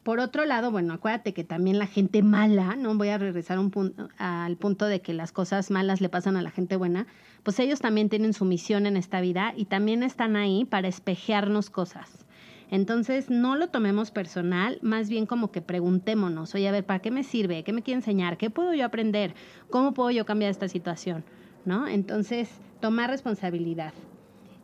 por 0.03 0.19
otro 0.19 0.45
lado, 0.45 0.69
bueno, 0.69 0.93
acuérdate 0.93 1.33
que 1.33 1.43
también 1.43 1.79
la 1.79 1.87
gente 1.87 2.21
mala, 2.21 2.75
no 2.75 2.93
voy 2.95 3.09
a 3.09 3.17
regresar 3.17 3.57
un 3.57 3.71
punto, 3.71 4.09
al 4.17 4.57
punto 4.57 4.85
de 4.85 5.01
que 5.01 5.13
las 5.13 5.31
cosas 5.31 5.71
malas 5.71 6.01
le 6.01 6.09
pasan 6.09 6.35
a 6.35 6.41
la 6.41 6.51
gente 6.51 6.75
buena, 6.75 7.07
pues 7.43 7.59
ellos 7.59 7.79
también 7.79 8.09
tienen 8.09 8.33
su 8.33 8.43
misión 8.43 8.85
en 8.85 8.97
esta 8.97 9.21
vida 9.21 9.53
y 9.55 9.65
también 9.65 10.03
están 10.03 10.35
ahí 10.35 10.65
para 10.65 10.89
espejearnos 10.89 11.69
cosas. 11.69 12.25
Entonces, 12.69 13.29
no 13.29 13.55
lo 13.55 13.67
tomemos 13.67 14.11
personal, 14.11 14.79
más 14.81 15.07
bien 15.07 15.25
como 15.25 15.51
que 15.51 15.61
preguntémonos, 15.61 16.55
oye, 16.55 16.67
a 16.67 16.71
ver, 16.71 16.85
¿para 16.85 16.99
qué 16.99 17.11
me 17.11 17.23
sirve? 17.23 17.63
¿Qué 17.63 17.71
me 17.71 17.83
quiere 17.83 17.99
enseñar? 17.99 18.37
¿Qué 18.37 18.49
puedo 18.49 18.73
yo 18.73 18.85
aprender? 18.85 19.35
¿Cómo 19.69 19.93
puedo 19.93 20.11
yo 20.11 20.25
cambiar 20.25 20.51
esta 20.51 20.67
situación? 20.67 21.23
¿No? 21.65 21.87
Entonces, 21.87 22.49
tomar 22.81 23.09
responsabilidad. 23.09 23.93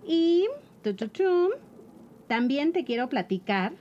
Y, 0.05 0.47
también 2.27 2.73
te 2.73 2.83
quiero 2.83 3.09
platicar 3.09 3.73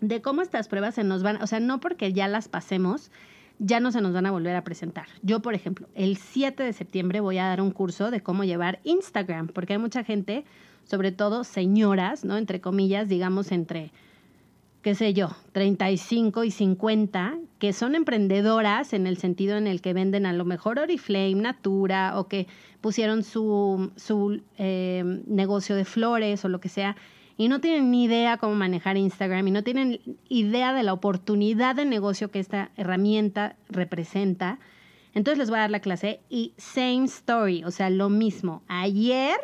de 0.00 0.22
cómo 0.22 0.42
estas 0.42 0.68
pruebas 0.68 0.94
se 0.94 1.04
nos 1.04 1.22
van, 1.22 1.42
o 1.42 1.46
sea, 1.46 1.60
no 1.60 1.80
porque 1.80 2.12
ya 2.12 2.28
las 2.28 2.48
pasemos, 2.48 3.10
ya 3.58 3.80
no 3.80 3.90
se 3.90 4.00
nos 4.00 4.12
van 4.12 4.26
a 4.26 4.30
volver 4.30 4.54
a 4.54 4.62
presentar. 4.62 5.06
Yo, 5.22 5.40
por 5.40 5.54
ejemplo, 5.54 5.88
el 5.94 6.16
7 6.16 6.62
de 6.62 6.72
septiembre 6.72 7.20
voy 7.20 7.38
a 7.38 7.46
dar 7.46 7.60
un 7.60 7.72
curso 7.72 8.10
de 8.10 8.20
cómo 8.20 8.44
llevar 8.44 8.80
Instagram, 8.84 9.48
porque 9.48 9.74
hay 9.74 9.78
mucha 9.78 10.04
gente, 10.04 10.44
sobre 10.84 11.12
todo 11.12 11.44
señoras, 11.44 12.24
¿no? 12.24 12.36
Entre 12.36 12.60
comillas, 12.60 13.08
digamos 13.08 13.50
entre, 13.50 13.90
qué 14.82 14.94
sé 14.94 15.12
yo, 15.12 15.30
35 15.52 16.44
y 16.44 16.52
50, 16.52 17.38
que 17.58 17.72
son 17.72 17.96
emprendedoras 17.96 18.92
en 18.92 19.08
el 19.08 19.16
sentido 19.16 19.56
en 19.56 19.66
el 19.66 19.80
que 19.80 19.92
venden 19.92 20.24
a 20.26 20.32
lo 20.32 20.44
mejor 20.44 20.78
Oriflame, 20.78 21.34
Natura, 21.34 22.18
o 22.18 22.28
que 22.28 22.46
pusieron 22.80 23.24
su, 23.24 23.90
su 23.96 24.40
eh, 24.56 25.02
negocio 25.26 25.74
de 25.74 25.84
flores 25.84 26.44
o 26.44 26.48
lo 26.48 26.60
que 26.60 26.68
sea 26.68 26.96
y 27.38 27.48
no 27.48 27.60
tienen 27.60 27.90
ni 27.92 28.04
idea 28.04 28.36
cómo 28.36 28.56
manejar 28.56 28.96
Instagram 28.96 29.46
y 29.46 29.50
no 29.52 29.62
tienen 29.62 30.00
idea 30.28 30.74
de 30.74 30.82
la 30.82 30.92
oportunidad 30.92 31.76
de 31.76 31.86
negocio 31.86 32.30
que 32.30 32.40
esta 32.40 32.72
herramienta 32.76 33.56
representa, 33.68 34.58
entonces 35.14 35.38
les 35.38 35.48
voy 35.48 35.58
a 35.58 35.62
dar 35.62 35.70
la 35.70 35.80
clase 35.80 36.20
y 36.28 36.52
same 36.58 37.04
story, 37.04 37.62
o 37.64 37.70
sea, 37.70 37.90
lo 37.90 38.10
mismo. 38.10 38.62
Ayer 38.66 39.36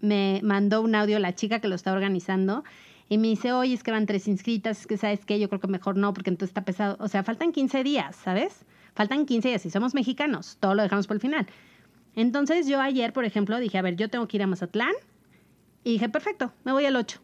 me 0.00 0.40
mandó 0.42 0.80
un 0.80 0.94
audio 0.94 1.18
la 1.18 1.34
chica 1.34 1.60
que 1.60 1.68
lo 1.68 1.74
está 1.74 1.92
organizando 1.92 2.64
y 3.10 3.18
me 3.18 3.28
dice, 3.28 3.52
oye, 3.52 3.74
es 3.74 3.82
que 3.82 3.90
van 3.90 4.06
tres 4.06 4.26
inscritas, 4.26 4.80
es 4.80 4.86
que 4.86 4.96
sabes 4.96 5.26
qué, 5.26 5.38
yo 5.38 5.50
creo 5.50 5.60
que 5.60 5.68
mejor 5.68 5.98
no, 5.98 6.14
porque 6.14 6.30
entonces 6.30 6.50
está 6.50 6.64
pesado. 6.64 6.96
O 6.98 7.08
sea, 7.08 7.22
faltan 7.22 7.52
15 7.52 7.84
días, 7.84 8.16
¿sabes? 8.16 8.64
Faltan 8.94 9.26
15 9.26 9.48
días 9.48 9.66
y 9.66 9.70
somos 9.70 9.94
mexicanos, 9.94 10.56
todo 10.60 10.74
lo 10.74 10.82
dejamos 10.82 11.06
por 11.06 11.16
el 11.16 11.20
final. 11.20 11.46
Entonces 12.16 12.66
yo 12.66 12.80
ayer, 12.80 13.12
por 13.12 13.26
ejemplo, 13.26 13.58
dije, 13.58 13.76
a 13.76 13.82
ver, 13.82 13.96
yo 13.96 14.08
tengo 14.08 14.26
que 14.28 14.38
ir 14.38 14.42
a 14.42 14.46
Mazatlán. 14.46 14.94
Y 15.84 15.92
dije, 15.92 16.08
perfecto, 16.08 16.52
me 16.64 16.72
voy 16.72 16.86
al 16.86 16.96
8. 16.96 17.20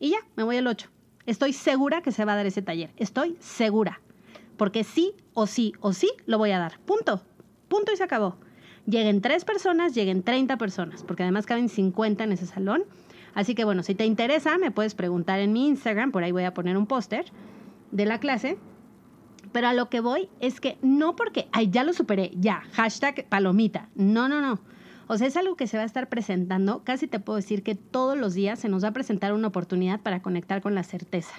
Y 0.00 0.10
ya, 0.10 0.18
me 0.36 0.42
voy 0.42 0.56
al 0.56 0.66
8. 0.66 0.88
Estoy 1.26 1.52
segura 1.52 2.00
que 2.00 2.12
se 2.12 2.24
va 2.24 2.32
a 2.32 2.36
dar 2.36 2.46
ese 2.46 2.62
taller. 2.62 2.90
Estoy 2.96 3.36
segura. 3.40 4.00
Porque 4.56 4.84
sí 4.84 5.14
o 5.34 5.46
sí 5.46 5.72
o 5.80 5.92
sí 5.92 6.10
lo 6.26 6.38
voy 6.38 6.52
a 6.52 6.58
dar. 6.58 6.78
Punto. 6.80 7.22
Punto 7.68 7.92
y 7.92 7.96
se 7.96 8.04
acabó. 8.04 8.36
Lleguen 8.86 9.20
tres 9.20 9.44
personas, 9.44 9.94
lleguen 9.94 10.22
30 10.22 10.56
personas, 10.56 11.04
porque 11.04 11.22
además 11.22 11.44
caben 11.44 11.68
50 11.68 12.24
en 12.24 12.32
ese 12.32 12.46
salón. 12.46 12.84
Así 13.34 13.54
que 13.54 13.64
bueno, 13.64 13.82
si 13.82 13.94
te 13.94 14.06
interesa, 14.06 14.56
me 14.56 14.70
puedes 14.70 14.94
preguntar 14.94 15.40
en 15.40 15.52
mi 15.52 15.66
Instagram, 15.66 16.10
por 16.10 16.24
ahí 16.24 16.32
voy 16.32 16.44
a 16.44 16.54
poner 16.54 16.76
un 16.76 16.86
póster 16.86 17.26
de 17.90 18.06
la 18.06 18.18
clase. 18.18 18.58
Pero 19.52 19.68
a 19.68 19.74
lo 19.74 19.88
que 19.90 20.00
voy 20.00 20.28
es 20.40 20.60
que 20.60 20.78
no 20.82 21.16
porque, 21.16 21.48
ay, 21.52 21.70
ya 21.70 21.84
lo 21.84 21.92
superé, 21.92 22.30
ya, 22.34 22.62
hashtag 22.72 23.26
palomita. 23.28 23.88
No, 23.94 24.28
no, 24.28 24.40
no. 24.40 24.60
O 25.08 25.16
sea, 25.16 25.26
es 25.26 25.36
algo 25.38 25.56
que 25.56 25.66
se 25.66 25.78
va 25.78 25.84
a 25.84 25.86
estar 25.86 26.10
presentando. 26.10 26.84
Casi 26.84 27.06
te 27.06 27.18
puedo 27.18 27.36
decir 27.36 27.62
que 27.62 27.74
todos 27.74 28.16
los 28.16 28.34
días 28.34 28.58
se 28.58 28.68
nos 28.68 28.84
va 28.84 28.88
a 28.88 28.92
presentar 28.92 29.32
una 29.32 29.48
oportunidad 29.48 30.00
para 30.00 30.20
conectar 30.20 30.60
con 30.60 30.74
la 30.74 30.82
certeza. 30.82 31.34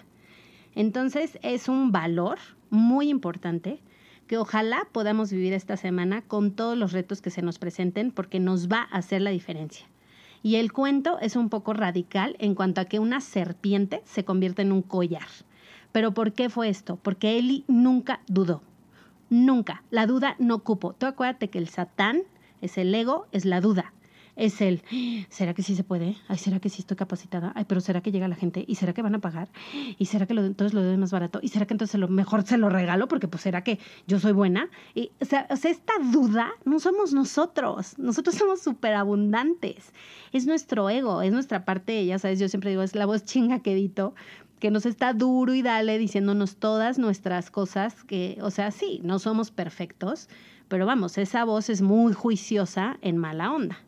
Entonces, 0.74 1.38
es 1.44 1.70
un 1.70 1.92
valor 1.92 2.40
muy 2.72 3.10
importante 3.10 3.80
que 4.26 4.38
ojalá 4.38 4.88
podamos 4.92 5.32
vivir 5.32 5.54
esta 5.54 5.78
semana 5.78 6.24
con 6.24 6.52
todos 6.52 6.78
los 6.78 6.94
retos 6.94 7.22
que 7.22 7.30
se 7.30 7.44
nos 7.44 7.60
presenten 7.60 8.12
porque 8.12 8.40
nos 8.40 8.68
va 8.68 8.88
a 8.92 8.98
hacer 8.98 9.22
la 9.22 9.30
diferencia. 9.30 9.88
Y 10.42 10.56
el 10.56 10.72
cuento 10.72 11.20
es 11.20 11.36
un 11.36 11.50
poco 11.50 11.74
radical 11.74 12.36
en 12.40 12.56
cuanto 12.56 12.82
a 12.82 12.86
que 12.86 13.00
una 13.00 13.22
serpiente 13.22 14.02
se 14.06 14.26
convierte 14.26 14.64
en 14.64 14.72
un 14.72 14.82
collar. 14.82 15.28
Pero 15.92 16.14
¿por 16.14 16.34
qué 16.34 16.50
fue 16.50 16.70
esto? 16.70 16.98
Porque 16.98 17.38
Eli 17.38 17.66
nunca 17.68 18.22
dudó. 18.28 18.62
Nunca. 19.30 19.84
La 19.92 20.08
duda 20.08 20.36
no 20.40 20.60
cupo. 20.60 20.94
Tú 20.94 21.06
acuérdate 21.06 21.50
que 21.50 21.60
el 21.60 21.68
satán 21.68 22.24
es 22.62 22.78
el 22.78 22.94
ego, 22.94 23.28
es 23.32 23.46
la 23.46 23.62
duda. 23.62 23.94
Es 24.36 24.62
el, 24.62 24.82
¿será 25.30 25.54
que 25.54 25.64
sí 25.64 25.76
se 25.76 25.84
puede? 25.84 26.16
Ay, 26.30 26.38
¿será 26.38 26.62
que 26.62 26.70
sí 26.70 26.82
estoy 26.82 26.96
capacitada? 26.96 27.52
Ay, 27.56 27.66
pero 27.68 27.82
¿será 27.82 28.00
que 28.00 28.10
llega 28.10 28.26
la 28.30 28.38
gente? 28.38 28.64
¿Y 28.66 28.76
será 28.76 28.94
que 28.94 29.02
van 29.02 29.14
a 29.14 29.20
pagar? 29.20 29.50
¿Y 29.98 30.06
será 30.06 30.28
que 30.28 30.34
lo, 30.34 30.46
entonces 30.46 30.74
lo 30.74 30.82
doy 30.82 30.96
más 30.96 31.12
barato? 31.12 31.40
¿Y 31.42 31.50
será 31.50 31.66
que 31.66 31.74
entonces 31.74 32.00
lo 32.00 32.08
mejor 32.08 32.44
se 32.44 32.58
lo 32.58 32.70
regalo? 32.70 33.10
Porque 33.10 33.28
pues 33.28 33.44
será 33.44 33.66
que 33.66 33.80
yo 34.08 34.18
soy 34.18 34.32
buena. 34.32 34.70
Y, 34.96 35.12
o, 35.20 35.26
sea, 35.26 35.46
o 35.50 35.58
sea, 35.58 35.70
esta 35.72 35.92
duda 36.14 36.52
no 36.64 36.80
somos 36.80 37.12
nosotros. 37.12 38.00
Nosotros 38.00 38.36
somos 38.36 38.62
súper 38.62 38.94
abundantes. 38.94 39.92
Es 40.32 40.46
nuestro 40.46 40.90
ego, 40.90 41.22
es 41.22 41.34
nuestra 41.34 41.66
parte, 41.66 42.06
ya 42.06 42.18
sabes, 42.18 42.40
yo 42.40 42.48
siempre 42.48 42.70
digo, 42.70 42.82
es 42.82 42.96
la 42.96 43.06
voz 43.06 43.26
chinga 43.26 43.60
quedito 43.60 44.16
que 44.60 44.72
nos 44.72 44.86
está 44.86 45.14
duro 45.14 45.54
y 45.54 45.62
dale 45.62 45.98
diciéndonos 45.98 46.58
todas 46.58 47.00
nuestras 47.00 47.50
cosas 47.50 48.04
que, 48.04 48.38
o 48.42 48.52
sea, 48.52 48.72
sí, 48.72 49.00
no 49.04 49.20
somos 49.20 49.52
perfectos, 49.52 50.28
pero 50.70 50.86
vamos, 50.86 51.18
esa 51.18 51.44
voz 51.44 51.70
es 51.70 51.82
muy 51.82 52.14
juiciosa 52.14 52.98
en 53.02 53.18
mala 53.18 53.52
onda. 53.52 53.80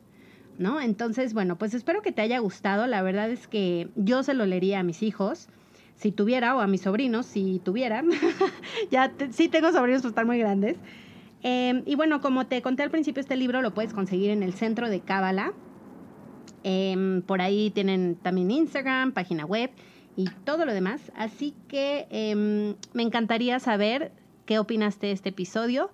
¿No? 0.57 0.81
Entonces, 0.81 1.33
bueno, 1.33 1.57
pues 1.57 1.73
espero 1.73 2.01
que 2.01 2.11
te 2.11 2.21
haya 2.21 2.37
gustado. 2.39 2.85
La 2.85 3.01
verdad 3.01 3.31
es 3.31 3.47
que 3.47 3.89
yo 3.95 4.21
se 4.21 4.33
lo 4.33 4.45
leería 4.45 4.79
a 4.79 4.83
mis 4.83 5.01
hijos, 5.01 5.47
si 5.95 6.11
tuviera, 6.11 6.55
o 6.55 6.59
a 6.59 6.67
mis 6.67 6.81
sobrinos, 6.81 7.25
si 7.25 7.59
tuvieran. 7.63 8.09
ya 8.91 9.11
sí 9.31 9.47
tengo 9.47 9.71
sobrinos, 9.71 10.01
pues 10.01 10.11
están 10.11 10.27
muy 10.27 10.37
grandes. 10.37 10.77
Em, 11.41 11.81
y 11.85 11.95
bueno, 11.95 12.21
como 12.21 12.45
te 12.45 12.61
conté 12.61 12.83
al 12.83 12.91
principio, 12.91 13.21
este 13.21 13.37
libro 13.37 13.61
lo 13.61 13.73
puedes 13.73 13.93
conseguir 13.93 14.29
en 14.29 14.43
el 14.43 14.53
centro 14.53 14.89
de 14.89 14.99
Cábala. 14.99 15.53
Em, 16.63 17.23
por 17.23 17.41
ahí 17.41 17.71
tienen 17.71 18.15
también 18.15 18.51
Instagram, 18.51 19.13
página 19.13 19.45
web 19.45 19.71
y 20.15 20.25
todo 20.43 20.65
lo 20.65 20.73
demás. 20.73 21.11
Así 21.15 21.55
que 21.67 22.07
em, 22.11 22.75
me 22.93 23.01
encantaría 23.01 23.59
saber 23.59 24.11
qué 24.45 24.59
opinaste 24.59 25.07
de 25.07 25.13
este 25.13 25.29
episodio. 25.29 25.89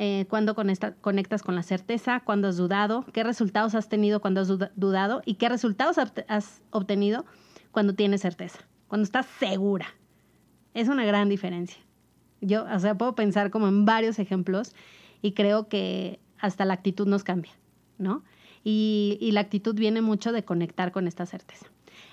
Eh, 0.00 0.26
cuándo 0.28 0.54
conectas 0.54 1.42
con 1.42 1.56
la 1.56 1.64
certeza, 1.64 2.20
cuándo 2.20 2.46
has 2.46 2.56
dudado, 2.56 3.04
qué 3.12 3.24
resultados 3.24 3.74
has 3.74 3.88
tenido 3.88 4.20
cuando 4.20 4.40
has 4.40 4.48
dudado 4.76 5.22
y 5.24 5.34
qué 5.34 5.48
resultados 5.48 5.96
has 5.98 6.62
obtenido 6.70 7.24
cuando 7.72 7.94
tienes 7.94 8.20
certeza, 8.20 8.60
cuando 8.86 9.02
estás 9.02 9.26
segura. 9.40 9.86
Es 10.72 10.88
una 10.88 11.04
gran 11.04 11.28
diferencia. 11.28 11.82
Yo, 12.40 12.64
o 12.72 12.78
sea, 12.78 12.96
puedo 12.96 13.16
pensar 13.16 13.50
como 13.50 13.66
en 13.66 13.86
varios 13.86 14.20
ejemplos 14.20 14.72
y 15.20 15.32
creo 15.32 15.68
que 15.68 16.20
hasta 16.38 16.64
la 16.64 16.74
actitud 16.74 17.08
nos 17.08 17.24
cambia, 17.24 17.50
¿no? 17.98 18.22
Y, 18.62 19.18
y 19.20 19.32
la 19.32 19.40
actitud 19.40 19.74
viene 19.74 20.00
mucho 20.00 20.30
de 20.30 20.44
conectar 20.44 20.92
con 20.92 21.08
esta 21.08 21.26
certeza. 21.26 21.66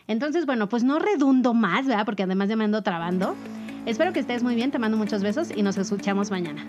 Entonces, 0.08 0.48
bueno, 0.48 0.70
pues 0.70 0.84
no 0.84 0.98
redundo 0.98 1.54
más, 1.54 1.86
¿verdad? 1.86 2.06
Porque 2.06 2.24
además 2.24 2.50
ya 2.50 2.56
me 2.56 2.64
ando 2.64 2.82
trabando. 2.82 3.36
Espero 3.86 4.12
que 4.12 4.22
estés 4.22 4.42
muy 4.42 4.56
bien, 4.56 4.72
te 4.72 4.80
mando 4.80 4.98
muchos 4.98 5.22
besos 5.22 5.56
y 5.56 5.62
nos 5.62 5.78
escuchamos 5.78 6.32
mañana. 6.32 6.66